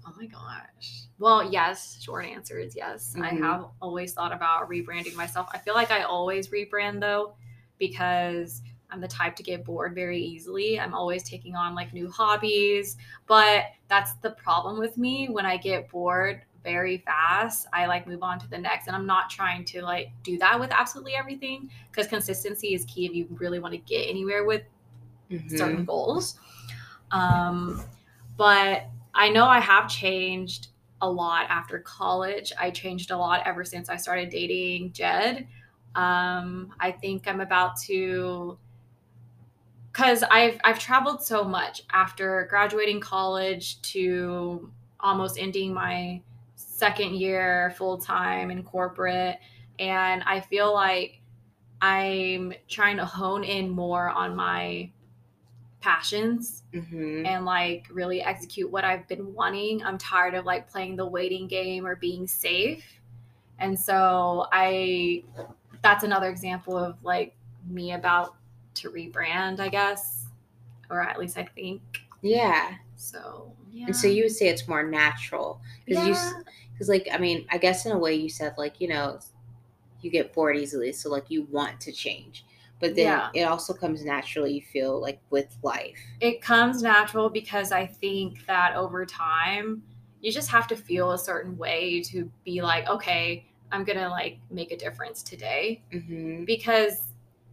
Oh 0.06 0.12
my 0.18 0.26
gosh. 0.26 1.01
Well, 1.22 1.52
yes, 1.52 2.02
short 2.02 2.24
answer 2.26 2.58
is 2.58 2.74
yes. 2.74 3.14
I 3.16 3.30
Mhm. 3.30 3.42
have 3.42 3.66
always 3.80 4.12
thought 4.12 4.32
about 4.32 4.68
rebranding 4.68 5.14
myself. 5.14 5.48
I 5.54 5.58
feel 5.58 5.72
like 5.72 5.92
I 5.92 6.02
always 6.02 6.48
rebrand 6.48 6.98
though 6.98 7.36
because 7.78 8.60
I'm 8.90 9.00
the 9.00 9.06
type 9.06 9.36
to 9.36 9.44
get 9.44 9.64
bored 9.64 9.94
very 9.94 10.20
easily. 10.20 10.80
I'm 10.80 10.94
always 10.94 11.22
taking 11.22 11.54
on 11.54 11.76
like 11.76 11.92
new 11.92 12.10
hobbies, 12.10 12.96
but 13.28 13.66
that's 13.86 14.14
the 14.14 14.32
problem 14.32 14.80
with 14.80 14.98
me 14.98 15.28
when 15.28 15.46
I 15.46 15.58
get 15.58 15.88
bored 15.88 16.42
very 16.64 16.98
fast. 16.98 17.68
I 17.72 17.86
like 17.86 18.08
move 18.08 18.24
on 18.24 18.40
to 18.40 18.50
the 18.50 18.58
next 18.58 18.88
and 18.88 18.96
I'm 18.96 19.06
not 19.06 19.30
trying 19.30 19.64
to 19.66 19.80
like 19.80 20.10
do 20.24 20.36
that 20.38 20.58
with 20.58 20.72
absolutely 20.72 21.14
everything 21.14 21.70
because 21.92 22.08
consistency 22.08 22.74
is 22.74 22.84
key 22.86 23.06
if 23.06 23.14
you 23.14 23.28
really 23.38 23.60
want 23.60 23.74
to 23.74 23.78
get 23.78 24.08
anywhere 24.08 24.44
with 24.44 24.64
Mhm. 25.30 25.56
certain 25.56 25.84
goals. 25.84 26.40
Um, 27.12 27.80
but 28.36 28.86
I 29.14 29.28
know 29.28 29.44
I 29.44 29.60
have 29.60 29.88
changed 29.88 30.71
a 31.02 31.10
lot 31.10 31.46
after 31.50 31.80
college. 31.80 32.52
I 32.58 32.70
changed 32.70 33.10
a 33.10 33.16
lot 33.16 33.42
ever 33.44 33.64
since 33.64 33.90
I 33.90 33.96
started 33.96 34.30
dating 34.30 34.92
Jed. 34.92 35.46
Um, 35.94 36.72
I 36.80 36.92
think 36.92 37.28
I'm 37.28 37.40
about 37.40 37.76
to 37.82 38.56
because 39.92 40.24
I've 40.30 40.58
I've 40.64 40.78
traveled 40.78 41.22
so 41.22 41.44
much 41.44 41.82
after 41.92 42.46
graduating 42.48 43.00
college 43.00 43.82
to 43.82 44.70
almost 45.00 45.38
ending 45.38 45.74
my 45.74 46.22
second 46.54 47.16
year 47.16 47.74
full 47.76 47.98
time 47.98 48.50
in 48.50 48.62
corporate, 48.62 49.38
and 49.78 50.22
I 50.24 50.40
feel 50.40 50.72
like 50.72 51.20
I'm 51.82 52.54
trying 52.68 52.96
to 52.98 53.04
hone 53.04 53.44
in 53.44 53.68
more 53.68 54.08
on 54.08 54.34
my 54.34 54.90
passions 55.82 56.62
Mhm. 56.72 57.26
and 57.26 57.44
like 57.44 57.86
really 57.90 58.22
execute 58.22 58.70
what 58.70 58.84
I've 58.84 59.06
been 59.08 59.34
wanting. 59.34 59.82
I'm 59.82 59.98
tired 59.98 60.34
of 60.34 60.46
like 60.46 60.70
playing 60.70 60.96
the 60.96 61.06
waiting 61.06 61.48
game 61.48 61.86
or 61.86 61.96
being 61.96 62.26
safe. 62.26 62.84
And 63.58 63.78
so 63.78 64.46
I 64.52 65.24
that's 65.82 66.04
another 66.04 66.28
example 66.30 66.78
of 66.78 67.02
like 67.04 67.34
me 67.68 67.92
about 67.92 68.36
to 68.74 68.90
rebrand, 68.90 69.60
I 69.60 69.68
guess. 69.68 70.26
Or 70.90 71.00
at 71.02 71.18
least 71.18 71.38
I 71.38 71.44
think. 71.44 71.82
Yeah. 72.22 72.74
So 72.96 73.52
yeah. 73.72 73.86
And 73.86 73.96
so 73.96 74.06
you 74.06 74.24
would 74.24 74.32
say 74.32 74.48
it's 74.48 74.68
more 74.68 74.82
natural 74.84 75.60
because 75.86 76.06
you 76.06 76.14
because 76.72 76.88
like 76.88 77.08
I 77.12 77.18
mean 77.18 77.46
I 77.50 77.58
guess 77.58 77.86
in 77.86 77.92
a 77.92 77.98
way 77.98 78.14
you 78.14 78.28
said 78.28 78.54
like 78.58 78.80
you 78.80 78.88
know 78.88 79.18
you 80.00 80.10
get 80.10 80.32
bored 80.32 80.56
easily 80.56 80.92
so 80.92 81.10
like 81.10 81.30
you 81.30 81.42
want 81.50 81.80
to 81.80 81.92
change 81.92 82.44
but 82.82 82.94
then 82.94 83.06
Yeah. 83.06 83.30
it 83.34 83.44
also 83.44 83.72
comes 83.72 84.04
naturally 84.04 84.52
you 84.52 84.62
feel 84.62 85.00
like 85.00 85.20
with 85.30 85.56
life 85.62 85.98
it 86.20 86.42
comes 86.42 86.82
natural 86.82 87.30
because 87.30 87.72
I 87.72 87.86
think 87.86 88.46
that 88.46 88.76
over 88.76 89.06
time, 89.06 89.82
you 90.20 90.30
just 90.30 90.50
have 90.50 90.68
to 90.68 90.76
feel 90.76 91.12
a 91.12 91.18
certain 91.18 91.56
way 91.58 92.00
to 92.02 92.30
be 92.44 92.62
like, 92.62 92.88
okay, 92.88 93.46
I'm 93.72 93.84
gonna 93.84 94.08
like 94.08 94.38
make 94.50 94.70
a 94.70 94.76
difference 94.76 95.22
today. 95.22 95.82
hmm 95.92 96.44
Because 96.44 97.02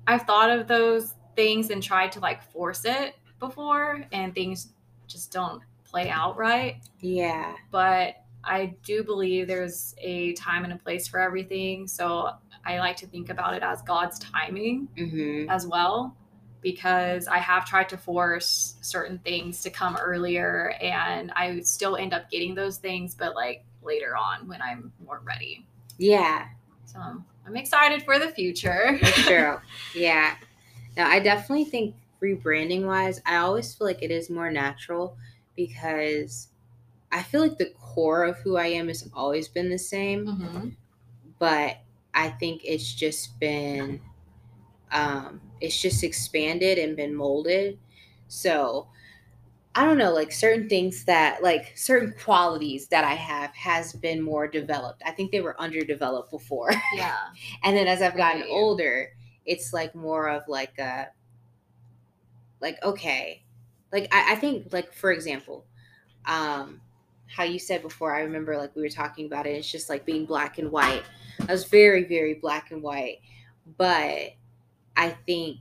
I've 0.07 0.23
thought 0.23 0.49
of 0.51 0.67
those 0.67 1.15
things 1.35 1.69
and 1.71 1.81
tried 1.81 2.11
to 2.13 2.19
like 2.19 2.43
force 2.43 2.85
it 2.85 3.15
before, 3.39 4.05
and 4.11 4.35
things 4.35 4.73
just 5.07 5.31
don't 5.31 5.61
play 5.83 6.09
out 6.09 6.37
right. 6.37 6.75
yeah 7.01 7.55
But 7.71 8.17
I 8.43 8.75
do 8.83 9.03
believe 9.03 9.47
there's 9.47 9.95
a 9.99 10.33
time 10.33 10.63
and 10.63 10.73
a 10.73 10.77
place 10.77 11.07
for 11.07 11.19
everything. 11.19 11.87
So 11.87 12.31
I 12.65 12.79
like 12.79 12.97
to 12.97 13.07
think 13.07 13.29
about 13.29 13.53
it 13.55 13.63
as 13.63 13.81
God's 13.81 14.19
timing 14.19 14.87
hmm 14.97 15.49
as 15.49 15.65
well 15.65 16.15
because 16.61 17.27
I 17.27 17.37
have 17.37 17.65
tried 17.65 17.89
to 17.89 17.97
force 17.97 18.75
certain 18.81 19.17
things 19.19 19.61
to 19.63 19.69
come 19.69 19.95
earlier 19.95 20.75
and 20.81 21.31
I 21.31 21.61
still 21.61 21.95
end 21.95 22.13
up 22.13 22.29
getting 22.29 22.53
those 22.53 22.77
things, 22.77 23.15
but 23.15 23.33
like 23.35 23.63
later 23.81 24.15
on 24.17 24.47
when 24.47 24.61
I'm 24.61 24.91
more 25.05 25.21
ready. 25.23 25.65
yeah 25.97 26.47
So 26.85 26.99
I'm 26.99 27.55
excited 27.55 28.03
for 28.03 28.19
the 28.19 28.29
future. 28.29 28.99
that's 29.01 29.23
true 29.27 29.59
yeah 29.93 30.35
now 30.97 31.07
I 31.09 31.19
definitely 31.19 31.65
think 31.65 31.95
rebranding 32.21 32.85
wise 32.85 33.21
I 33.25 33.37
always 33.37 33.73
feel 33.73 33.87
like 33.87 34.03
it 34.03 34.11
is 34.11 34.29
more 34.29 34.51
natural 34.51 35.17
because 35.55 36.49
I 37.11 37.23
feel 37.23 37.41
like 37.41 37.57
the 37.57 37.71
core 37.79 38.23
of 38.25 38.37
who 38.39 38.57
I 38.57 38.67
am 38.67 38.87
has 38.89 39.09
always 39.15 39.47
been 39.47 39.69
the 39.69 39.79
same 39.79 40.25
Mhm. 40.27 40.75
but 41.39 41.77
I 42.13 42.29
think 42.29 42.61
it's 42.65 42.93
just 42.93 43.39
been 43.39 44.01
um 44.91 45.41
it's 45.61 45.81
just 45.81 46.03
expanded 46.03 46.77
and 46.77 46.95
been 46.97 47.15
molded. 47.15 47.79
So 48.27 48.89
I 49.75 49.85
don't 49.85 49.97
know, 49.99 50.13
like 50.13 50.31
certain 50.31 50.69
things 50.69 51.05
that 51.05 51.43
like 51.43 51.77
certain 51.77 52.13
qualities 52.23 52.87
that 52.89 53.03
I 53.05 53.15
have 53.15 53.55
has 53.55 53.93
been 53.93 54.21
more 54.21 54.47
developed. 54.47 55.03
I 55.05 55.11
think 55.11 55.31
they 55.31 55.41
were 55.41 55.59
underdeveloped 55.61 56.31
before. 56.31 56.71
Yeah. 56.91 57.35
and 57.63 57.77
then 57.77 57.87
as 57.87 58.01
I've 58.01 58.17
gotten 58.17 58.43
Right. 58.43 58.49
older, 58.51 59.13
it's 59.45 59.73
like 59.73 59.95
more 59.95 60.29
of 60.29 60.43
like 60.47 60.77
a 60.79 61.09
like 62.59 62.81
okay. 62.83 63.43
Like 63.91 64.07
I, 64.13 64.33
I 64.33 64.35
think 64.35 64.71
like 64.73 64.93
for 64.93 65.11
example, 65.11 65.65
um 66.25 66.81
how 67.35 67.43
you 67.43 67.59
said 67.59 67.81
before, 67.81 68.13
I 68.15 68.21
remember 68.21 68.57
like 68.57 68.75
we 68.75 68.81
were 68.81 68.89
talking 68.89 69.25
about 69.25 69.45
it, 69.47 69.51
it's 69.51 69.71
just 69.71 69.89
like 69.89 70.05
being 70.05 70.25
black 70.25 70.57
and 70.57 70.71
white. 70.71 71.03
I 71.47 71.51
was 71.51 71.65
very, 71.65 72.03
very 72.03 72.33
black 72.35 72.71
and 72.71 72.81
white. 72.81 73.19
But 73.77 74.33
I 74.97 75.09
think 75.25 75.57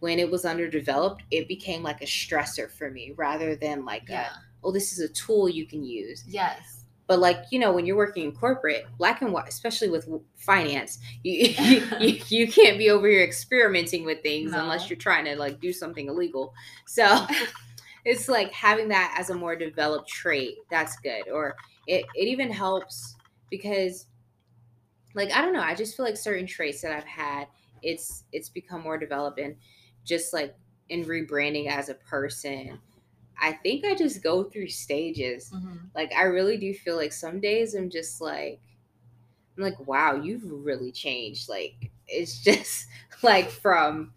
when 0.00 0.18
it 0.18 0.30
was 0.30 0.44
underdeveloped, 0.44 1.22
it 1.30 1.46
became 1.46 1.82
like 1.82 2.02
a 2.02 2.06
stressor 2.06 2.70
for 2.70 2.90
me 2.90 3.12
rather 3.16 3.54
than 3.54 3.84
like 3.84 4.08
Yeah. 4.08 4.26
a, 4.26 4.38
oh, 4.64 4.72
this 4.72 4.92
is 4.92 4.98
a 4.98 5.08
tool 5.12 5.48
you 5.48 5.66
can 5.66 5.84
use. 5.84 6.24
Yes. 6.26 6.84
But 7.06 7.20
like 7.20 7.44
you 7.50 7.58
know, 7.58 7.72
when 7.72 7.86
you're 7.86 7.96
working 7.96 8.24
in 8.24 8.32
corporate, 8.32 8.86
black 8.98 9.22
and 9.22 9.32
white, 9.32 9.48
especially 9.48 9.90
with 9.90 10.08
finance, 10.36 10.98
you 11.22 11.54
you, 11.58 11.82
you, 12.00 12.20
you 12.28 12.48
can't 12.48 12.78
be 12.78 12.90
over 12.90 13.06
here 13.08 13.22
experimenting 13.22 14.04
with 14.04 14.22
things 14.22 14.50
No. 14.52 14.60
unless 14.62 14.90
you're 14.90 14.98
trying 14.98 15.24
to 15.26 15.36
like 15.36 15.60
do 15.60 15.72
something 15.72 16.08
illegal. 16.08 16.54
So 16.86 17.26
it's 18.04 18.28
like 18.28 18.52
having 18.52 18.88
that 18.88 19.16
as 19.18 19.30
a 19.30 19.34
more 19.34 19.56
developed 19.56 20.08
trait. 20.08 20.58
That's 20.70 20.96
good. 21.00 21.28
Or 21.28 21.56
it 21.86 22.10
it 22.14 22.28
even 22.28 22.50
helps 22.50 23.16
because 23.50 24.06
like 25.14 25.30
I 25.30 25.42
don't 25.42 25.52
know, 25.52 25.60
I 25.62 25.74
just 25.74 25.96
feel 25.96 26.06
like 26.06 26.16
certain 26.16 26.46
traits 26.46 26.82
that 26.82 26.92
I've 26.92 27.04
had, 27.04 27.48
it's 27.82 28.24
it's 28.32 28.48
become 28.48 28.82
more 28.82 28.98
developed 28.98 29.38
and 29.38 29.56
just 30.04 30.32
like 30.32 30.56
in 30.88 31.04
rebranding 31.04 31.68
as 31.68 31.88
a 31.88 31.94
person. 31.94 32.80
I 33.40 33.52
think 33.54 33.84
I 33.84 33.94
just 33.94 34.22
go 34.22 34.44
through 34.44 34.68
stages 34.68 35.52
Mhm. 35.52 35.90
like 35.94 36.12
I 36.14 36.24
really 36.24 36.56
do 36.58 36.74
feel 36.74 36.96
like 36.96 37.12
some 37.12 37.40
days 37.40 37.74
I'm 37.74 37.90
just 37.90 38.20
like 38.20 38.60
I'm 39.56 39.62
like 39.64 39.80
wow 39.86 40.14
you've 40.14 40.44
really 40.50 40.92
changed 40.92 41.48
like 41.48 41.92
it's 42.08 42.40
just 42.44 42.88
like 43.22 43.50
from 43.50 44.14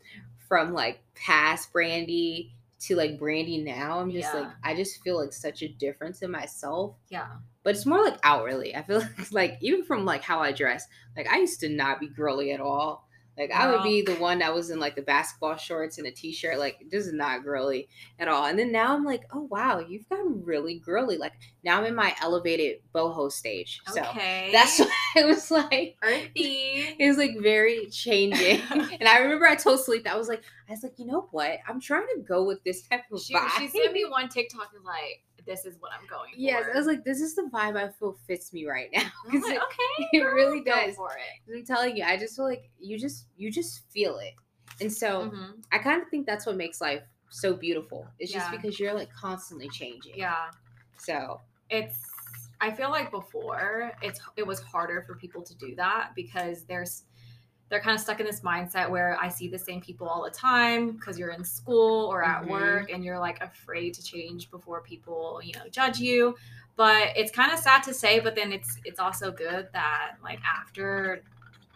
from 0.48 0.74
like 0.74 1.00
past 1.16 1.74
Brandi 1.74 2.52
to 2.88 2.96
like 2.96 3.20
Brandi 3.20 3.64
now 3.64 4.00
I'm 4.00 4.12
just 4.12 4.34
Yeah. 4.34 4.42
like 4.42 4.52
I 4.64 4.76
just 4.76 5.02
feel 5.04 5.20
like 5.20 5.34
such 5.34 5.62
a 5.62 5.68
difference 5.68 6.22
in 6.22 6.32
myself 6.32 6.96
Yeah. 7.10 7.28
but 7.64 7.76
it's 7.76 7.86
more 7.86 8.04
like 8.04 8.18
outwardly 8.24 8.76
I 8.76 8.84
feel 8.84 9.00
like, 9.00 9.32
like 9.32 9.58
even 9.62 9.84
from 9.84 10.06
like 10.06 10.24
how 10.24 10.40
I 10.40 10.52
dress 10.52 10.86
like 11.18 11.28
I 11.28 11.38
used 11.38 11.60
to 11.62 11.70
not 11.70 12.00
be 12.00 12.08
girly 12.08 12.52
at 12.52 12.60
all 12.62 13.08
like 13.38 13.52
I 13.52 13.70
would 13.72 13.84
be 13.84 14.02
the 14.02 14.16
one 14.16 14.40
that 14.40 14.54
was 14.54 14.70
in 14.70 14.80
like 14.80 14.96
the 14.96 15.02
basketball 15.02 15.58
shorts 15.58 15.98
and 15.98 16.08
a 16.08 16.12
t-shirt 16.12 16.58
like 16.58 16.86
this 16.90 17.06
is 17.06 17.14
not 17.14 17.44
girly 17.44 17.90
at 18.20 18.28
all. 18.28 18.46
And 18.46 18.58
then 18.58 18.72
now 18.72 18.94
I'm 18.94 19.04
like 19.04 19.24
oh 19.34 19.48
wow 19.52 19.80
you've 19.80 20.08
gotten 20.10 20.44
really 20.44 20.80
girly. 20.80 21.18
Like 21.18 21.34
now 21.64 21.80
I'm 21.80 21.86
in 21.86 21.96
my 21.96 22.16
elevated 22.22 22.78
boho 22.94 23.32
stage. 23.32 23.82
So 23.88 24.02
Okay. 24.02 24.50
that's 24.52 24.80
why 24.80 24.88
it 25.18 25.26
was 25.26 25.52
like 25.52 25.98
earthy. 26.02 26.32
it 27.00 27.08
was 27.08 27.18
like 27.18 27.38
very 27.42 27.88
changing. 27.88 28.62
And 29.00 29.08
I 29.10 29.20
remember 29.20 29.46
I 29.46 29.56
told 29.56 29.80
Sleep 29.84 30.04
that 30.06 30.14
I 30.14 30.18
was 30.18 30.28
like 30.30 30.44
I 30.68 30.72
was 30.72 30.84
like 30.84 30.94
you 30.98 31.06
know 31.06 31.28
what? 31.32 31.60
I'm 31.68 31.80
trying 31.82 32.08
to 32.16 32.22
go 32.22 32.44
with 32.44 32.64
this 32.64 32.84
type 32.88 33.04
of 33.12 33.22
She, 33.22 33.34
vibe 33.34 33.50
she 33.58 33.68
sent 33.68 33.94
me 33.94 34.06
one 34.06 34.30
TikTok 34.30 34.72
and 34.76 34.84
like, 34.86 35.24
this 35.46 35.66
is 35.66 35.76
what 35.80 35.92
I'm 35.94 36.08
going 36.08 36.34
for. 36.34 36.40
yes 36.40 36.66
for. 36.66 36.74
I 36.74 36.78
was 36.78 36.88
like 36.88 37.04
this 37.04 37.22
is 37.22 37.36
the 37.36 37.50
vibe 37.54 37.76
I 37.78 37.90
feel 38.00 38.18
fits 38.28 38.52
me 38.54 38.66
right 38.66 38.90
now 38.94 39.02
like, 39.34 39.44
okay, 39.44 40.08
it 40.14 40.20
really 40.24 40.62
does. 40.62 40.96
for 40.96 41.10
it. 41.12 41.54
I'm 41.54 41.66
telling 41.66 41.96
you, 41.98 42.04
I 42.04 42.18
just 42.18 42.36
feel 42.36 42.46
like 42.46 42.70
you 42.80 42.98
just 43.00 43.28
you 43.38 43.52
just 43.52 43.84
feel 43.92 44.18
it. 44.20 44.34
And 44.82 44.92
so 44.92 45.30
Mhm. 45.32 45.64
I 45.72 45.78
kind 45.78 46.02
of 46.02 46.10
think 46.10 46.26
that's 46.26 46.46
what 46.46 46.58
makes 46.58 46.82
life 46.82 47.04
so 47.30 47.54
beautiful. 47.54 48.08
It's 48.20 48.32
just 48.32 48.52
because 48.52 48.80
you're 48.80 48.94
like 48.94 49.12
constantly 49.14 49.70
changing. 49.70 50.14
Yeah. 50.16 50.50
So 50.98 51.42
it's 51.70 51.98
i 52.62 52.72
feel 52.72 52.90
like 52.90 53.12
before 53.12 53.92
it's 54.02 54.20
it 54.38 54.46
was 54.48 54.60
harder 54.62 55.04
for 55.08 55.16
people 55.16 55.42
to 55.42 55.54
do 55.58 55.76
that 55.76 56.12
because 56.16 56.64
there's 56.66 57.04
they're 57.70 57.82
kind 57.82 57.96
of 57.96 58.02
stuck 58.02 58.20
in 58.20 58.26
this 58.26 58.42
mindset 58.42 58.90
where 58.90 59.18
i 59.22 59.28
see 59.30 59.48
the 59.48 59.58
same 59.60 59.82
people 59.82 60.08
all 60.08 60.24
the 60.24 60.30
time 60.30 60.92
because 60.92 61.18
you're 61.18 61.32
in 61.32 61.44
school 61.44 62.08
or 62.12 62.24
at 62.24 62.44
Mhm. 62.44 62.50
work 62.50 62.92
and 62.92 63.04
you're 63.04 63.20
like 63.20 63.42
afraid 63.42 63.94
to 63.96 64.04
change 64.04 64.50
before 64.52 64.82
people 64.82 65.40
you 65.44 65.54
know 65.54 65.68
judge 65.72 66.00
you 66.00 66.36
but 66.76 67.10
it's 67.16 67.32
kind 67.32 67.52
of 67.52 67.60
sad 67.60 67.82
to 67.84 67.94
say 67.94 68.20
but 68.20 68.36
then 68.36 68.52
it's 68.52 68.78
it's 68.86 69.00
also 69.00 69.32
good 69.32 69.68
that 69.74 70.14
like 70.24 70.40
after 70.46 71.24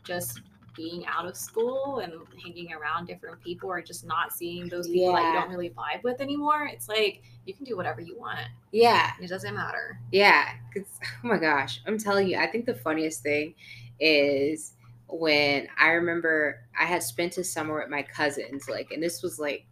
just 0.03 0.41
being 0.75 1.05
out 1.07 1.25
of 1.25 1.35
school 1.35 1.99
and 1.99 2.13
hanging 2.41 2.71
around 2.71 3.05
different 3.05 3.39
people 3.41 3.69
or 3.69 3.81
just 3.81 4.05
not 4.05 4.31
seeing 4.31 4.69
those 4.69 4.87
people 4.87 5.13
that 5.13 5.25
you 5.27 5.33
don't 5.33 5.49
really 5.49 5.69
vibe 5.71 6.01
with 6.03 6.21
anymore 6.21 6.67
it's 6.71 6.87
like 6.87 7.21
you 7.45 7.53
can 7.53 7.65
do 7.65 7.75
whatever 7.75 7.99
you 7.99 8.17
want 8.17 8.47
yeah, 8.71 9.11
it 9.19 9.27
doesn't 9.27 9.55
matter 9.55 9.99
yeah. 10.11 10.49
'Cause, 10.73 10.99
oh 11.23 11.27
my 11.27 11.37
gosh, 11.37 11.81
I'm 11.87 11.97
telling 11.97 12.27
you, 12.27 12.37
I 12.37 12.45
think 12.45 12.65
the 12.67 12.75
funniest 12.75 13.23
thing 13.23 13.55
is 13.99 14.73
when 15.09 15.67
I 15.77 15.91
remember 15.91 16.61
I 16.79 16.85
had 16.85 17.03
spent 17.03 17.37
a 17.37 17.43
summer 17.43 17.79
with 17.79 17.89
my 17.89 18.03
cousins, 18.03 18.69
like, 18.69 18.91
and 18.91 19.01
this 19.01 19.21
was 19.23 19.39
like 19.39 19.65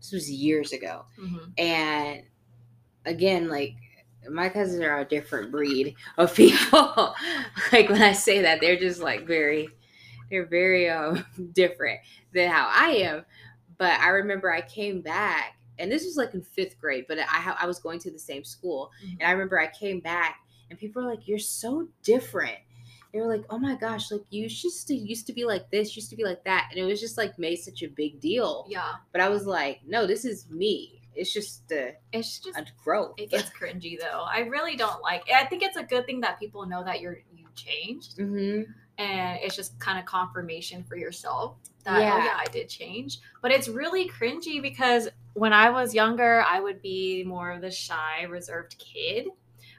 this 0.00 0.12
was 0.12 0.30
years 0.30 0.72
ago. 0.72 1.04
Mhm. 1.18 1.52
And 1.58 2.22
again, 3.04 3.48
like 3.48 3.74
my 4.30 4.48
cousins 4.48 4.80
are 4.82 5.00
a 5.00 5.04
different 5.04 5.50
breed 5.50 5.94
of 6.18 6.34
people. 6.34 7.14
like 7.72 7.88
when 7.88 8.02
I 8.02 8.12
say 8.12 8.42
that, 8.42 8.60
they're 8.60 8.76
just 8.78 9.00
like 9.00 9.26
very, 9.26 9.68
they're 10.30 10.46
very 10.46 10.88
um 10.90 11.24
different 11.54 12.00
than 12.32 12.50
how 12.50 12.68
I 12.72 12.90
am. 12.96 13.24
But 13.78 13.98
I 14.00 14.08
remember 14.10 14.52
I 14.52 14.60
came 14.60 15.00
back, 15.00 15.56
and 15.78 15.90
this 15.90 16.04
was 16.04 16.16
like 16.16 16.34
in 16.34 16.42
fifth 16.42 16.80
grade, 16.80 17.06
but 17.08 17.18
I 17.18 17.56
I 17.60 17.66
was 17.66 17.80
going 17.80 17.98
to 18.00 18.10
the 18.10 18.18
same 18.18 18.44
school, 18.44 18.90
Mhm. 19.04 19.12
and 19.20 19.22
I 19.28 19.32
remember 19.32 19.58
I 19.58 19.66
came 19.68 20.00
back, 20.00 20.38
and 20.70 20.78
people 20.78 21.02
were 21.02 21.10
like, 21.10 21.26
"You're 21.26 21.38
so 21.38 21.88
different." 22.02 22.58
They 23.12 23.20
were 23.20 23.28
like, 23.28 23.44
"Oh 23.50 23.58
my 23.58 23.76
gosh, 23.76 24.10
like 24.10 24.22
you 24.30 24.48
just 24.48 24.88
used 24.88 25.26
to 25.26 25.32
be 25.32 25.44
like 25.44 25.70
this, 25.70 25.94
used 25.96 26.10
to 26.10 26.16
be 26.16 26.24
like 26.24 26.44
that," 26.44 26.68
and 26.70 26.78
it 26.78 26.84
was 26.84 27.00
just 27.00 27.18
like 27.18 27.38
made 27.38 27.56
such 27.56 27.82
a 27.82 27.88
big 27.88 28.20
deal. 28.20 28.66
Yeah. 28.70 28.92
But 29.12 29.20
I 29.20 29.28
was 29.28 29.46
like, 29.46 29.80
"No, 29.86 30.06
this 30.06 30.24
is 30.24 30.48
me. 30.50 31.02
It's 31.14 31.32
just 31.32 31.70
a, 31.72 31.94
It's 32.12 32.38
just 32.38 32.58
a 32.58 32.64
growth." 32.82 33.14
it 33.18 33.30
gets 33.30 33.50
cringy 33.50 33.98
though. 34.00 34.22
I 34.26 34.40
really 34.40 34.76
don't 34.76 35.02
like 35.02 35.28
it. 35.28 35.34
I 35.34 35.44
think 35.44 35.62
it's 35.62 35.76
a 35.76 35.82
good 35.82 36.06
thing 36.06 36.20
that 36.22 36.38
people 36.40 36.64
know 36.66 36.82
that 36.84 37.00
you're 37.00 37.18
you 37.34 37.46
changed 37.54 38.16
Mm-hmm. 38.16 38.70
and 38.96 39.38
it's 39.42 39.54
just 39.56 39.78
kind 39.78 39.98
of 39.98 40.06
confirmation 40.06 40.82
for 40.84 40.96
yourself 40.96 41.56
that 41.84 42.00
Yeah. 42.00 42.14
oh 42.14 42.24
yeah, 42.24 42.36
I 42.38 42.46
did 42.50 42.70
change. 42.70 43.18
But 43.42 43.50
it's 43.52 43.68
really 43.68 44.08
cringy 44.08 44.62
because 44.62 45.08
when 45.34 45.52
I 45.52 45.68
was 45.68 45.94
younger, 45.94 46.42
I 46.48 46.60
would 46.60 46.80
be 46.80 47.24
more 47.24 47.50
of 47.50 47.60
the 47.60 47.70
shy, 47.70 48.22
reserved 48.22 48.78
kid. 48.78 49.28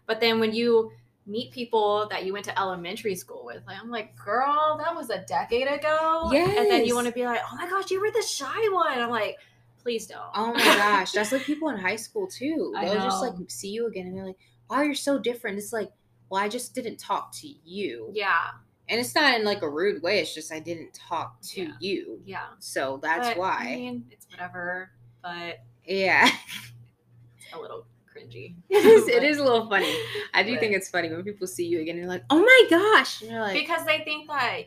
But 0.06 0.20
then 0.20 0.40
when 0.40 0.54
you 0.54 0.92
meet 1.26 1.52
people 1.52 2.08
that 2.10 2.26
you 2.26 2.34
went 2.34 2.46
to 2.46 2.60
elementary 2.60 3.16
school 3.16 3.44
with, 3.46 3.64
like 3.66 3.78
I'm 3.82 3.90
like, 3.90 4.16
girl, 4.16 4.78
that 4.84 4.94
was 4.96 5.10
a 5.10 5.20
decade 5.26 5.68
ago. 5.68 6.30
Yes. 6.32 6.58
And 6.58 6.70
then 6.70 6.86
you 6.86 6.96
want 6.96 7.08
to 7.08 7.14
be 7.14 7.26
like, 7.26 7.40
oh 7.52 7.56
my 7.56 7.70
gosh, 7.70 7.90
you 7.92 8.02
were 8.02 8.12
the 8.12 8.22
shy 8.22 8.68
one. 8.72 9.00
I'm 9.00 9.10
like, 9.10 9.38
please 9.82 10.08
don't. 10.08 10.22
Oh 10.36 10.54
my 10.54 10.60
gosh, 10.60 11.12
that's 11.12 11.32
like 11.32 11.44
people 11.44 11.70
in 11.70 11.78
high 11.78 11.96
school 11.96 12.28
too. 12.28 12.74
They'll 12.82 12.96
just 12.96 13.22
like 13.22 13.34
see 13.48 13.70
you 13.70 13.88
again 13.88 14.08
and 14.08 14.18
they're 14.18 14.26
like, 14.26 14.38
"Wow, 14.70 14.82
you're 14.82 14.96
so 14.96 15.18
different." 15.20 15.58
It's 15.58 15.74
like, 15.74 15.92
well, 16.30 16.42
I 16.42 16.50
just 16.50 16.74
didn't 16.74 16.98
talk 16.98 17.32
to 17.42 17.48
you, 17.66 18.10
yeah, 18.14 18.48
and 18.90 19.00
it's 19.00 19.14
not 19.14 19.38
in 19.38 19.46
like 19.46 19.62
a 19.62 19.70
rude 19.70 20.02
way. 20.02 20.20
It's 20.20 20.34
just 20.34 20.52
I 20.54 20.60
didn't 20.60 20.94
talk 20.94 21.40
to 21.54 21.62
Yeah. 21.64 21.72
you, 21.80 22.22
yeah. 22.26 22.48
so 22.60 23.00
that's 23.02 23.30
But, 23.30 23.38
why. 23.38 23.58
I 23.60 23.76
mean, 23.76 24.06
it's 24.10 24.26
whatever, 24.32 24.92
but 25.22 25.60
yeah, 25.86 26.28
it's 27.38 27.54
a 27.54 27.60
little 27.60 27.86
cringy. 28.16 28.56
it 28.70 28.86
is. 28.86 29.08
It 29.08 29.24
is 29.24 29.38
a 29.38 29.44
little 29.44 29.68
funny. 29.70 29.94
I 30.34 30.44
do 30.44 30.54
but- 30.54 30.60
think 30.60 30.76
it's 30.76 30.90
funny 30.90 31.10
when 31.10 31.24
people 31.24 31.48
see 31.48 31.66
you 31.66 31.82
again 31.82 31.96
and 31.96 32.04
they're 32.04 32.10
like, 32.10 32.24
"Oh 32.30 32.40
my 32.40 32.64
gosh!" 32.70 33.22
You're 33.22 33.40
like, 33.42 33.54
because 33.54 33.86
they 33.86 34.00
think 34.00 34.28
that 34.28 34.64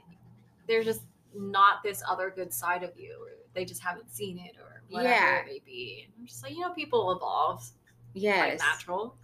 there's 0.66 0.84
just 0.84 1.02
not 1.34 1.82
this 1.82 2.02
other 2.08 2.32
good 2.34 2.52
side 2.52 2.82
of 2.82 2.90
you, 2.98 3.16
or 3.20 3.28
they 3.54 3.64
just 3.64 3.82
haven't 3.82 4.12
seen 4.14 4.38
it, 4.38 4.56
or 4.60 4.82
whatever 4.90 5.14
Yeah. 5.14 5.40
it 5.40 5.46
may 5.46 5.60
be. 5.64 6.08
I'm 6.18 6.26
just 6.26 6.42
like, 6.42 6.52
you 6.54 6.60
know, 6.60 6.72
people 6.72 7.12
evolve 7.12 7.60
like 8.14 8.22
"Yes, 8.22 8.60
natural. 8.60 9.16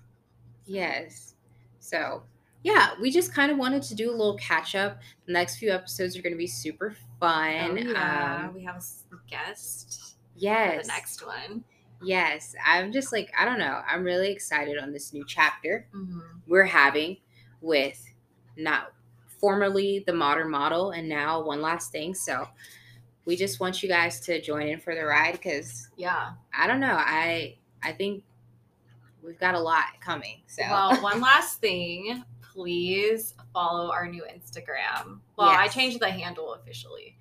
yes." 0.66 1.34
So. 1.80 2.22
Yeah, 2.64 2.90
we 3.00 3.10
just 3.10 3.34
kind 3.34 3.50
of 3.50 3.58
wanted 3.58 3.82
to 3.82 3.94
do 3.96 4.08
a 4.08 4.12
little 4.14 4.36
catch 4.36 4.76
up. 4.76 5.00
The 5.26 5.32
next 5.32 5.56
few 5.56 5.72
episodes 5.72 6.16
are 6.16 6.22
going 6.22 6.32
to 6.32 6.38
be 6.38 6.46
super 6.46 6.94
fun. 7.18 7.72
Oh, 7.72 7.74
yeah, 7.90 8.44
Um, 8.46 8.54
we 8.54 8.62
have 8.62 8.76
a 8.76 9.16
guest 9.28 10.14
yes. 10.36 10.76
for 10.76 10.82
the 10.82 10.86
next 10.86 11.26
one. 11.26 11.64
Yes, 12.04 12.54
I'm 12.64 12.92
just 12.92 13.12
like, 13.12 13.32
I 13.38 13.44
don't 13.44 13.58
know. 13.58 13.80
I'm 13.88 14.04
really 14.04 14.30
excited 14.30 14.78
on 14.78 14.92
this 14.92 15.12
new 15.12 15.24
chapter 15.26 15.86
hmm 15.92 16.20
we're 16.48 16.64
having 16.64 17.16
with 17.60 18.04
not 18.56 18.92
formerly 19.40 20.02
the 20.06 20.12
modern 20.12 20.50
model 20.50 20.90
and 20.90 21.08
now 21.08 21.40
one 21.42 21.62
last 21.62 21.92
thing. 21.92 22.14
So 22.14 22.48
we 23.24 23.36
just 23.36 23.60
want 23.60 23.82
you 23.82 23.88
guys 23.88 24.20
to 24.22 24.40
join 24.40 24.66
in 24.68 24.80
for 24.80 24.94
the 24.94 25.04
ride 25.04 25.32
because 25.32 25.88
Yeah. 25.96 26.32
I 26.56 26.66
don't 26.66 26.80
know. 26.80 26.96
I 26.98 27.56
I 27.82 27.92
think 27.92 28.24
we've 29.22 29.38
got 29.38 29.54
a 29.54 29.60
lot 29.60 29.84
coming. 30.00 30.42
So 30.46 30.62
Well, 30.68 31.00
one 31.02 31.20
last 31.32 31.60
thing, 31.60 32.24
please 32.52 33.34
follow 33.52 33.90
our 33.90 34.06
new 34.06 34.24
Instagram. 34.24 35.20
Well, 35.36 35.48
I 35.48 35.68
changed 35.68 36.00
the 36.00 36.10
handle 36.10 36.54
officially. 36.54 37.16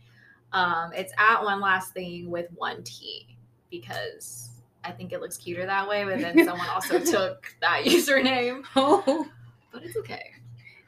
Um, 0.51 0.91
it's 0.93 1.13
at 1.17 1.43
one 1.43 1.61
last 1.61 1.93
thing 1.93 2.29
with 2.29 2.47
one 2.55 2.83
T 2.83 3.37
because 3.69 4.49
I 4.83 4.91
think 4.91 5.13
it 5.13 5.21
looks 5.21 5.37
cuter 5.37 5.65
that 5.65 5.87
way. 5.87 6.03
But 6.03 6.19
then 6.19 6.45
someone 6.45 6.67
also 6.69 6.99
took 6.99 7.55
that 7.61 7.81
username, 7.85 8.63
oh 8.75 9.27
but 9.71 9.83
it's 9.83 9.97
okay. 9.97 10.31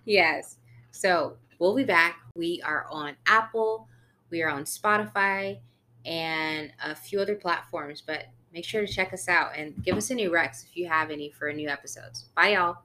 yes. 0.05 0.57
So 0.91 1.37
we'll 1.59 1.75
be 1.75 1.83
back. 1.83 2.19
We 2.35 2.61
are 2.63 2.85
on 2.89 3.15
Apple, 3.25 3.87
we 4.29 4.41
are 4.41 4.49
on 4.49 4.63
Spotify, 4.63 5.59
and 6.05 6.71
a 6.83 6.95
few 6.95 7.19
other 7.19 7.35
platforms. 7.35 8.01
But 8.01 8.25
make 8.53 8.65
sure 8.65 8.85
to 8.85 8.91
check 8.91 9.13
us 9.13 9.27
out 9.27 9.51
and 9.55 9.83
give 9.83 9.97
us 9.97 10.11
any 10.11 10.27
recs 10.27 10.63
if 10.63 10.77
you 10.77 10.87
have 10.87 11.09
any 11.09 11.29
for 11.29 11.51
new 11.51 11.69
episodes. 11.69 12.25
Bye, 12.35 12.49
y'all. 12.49 12.77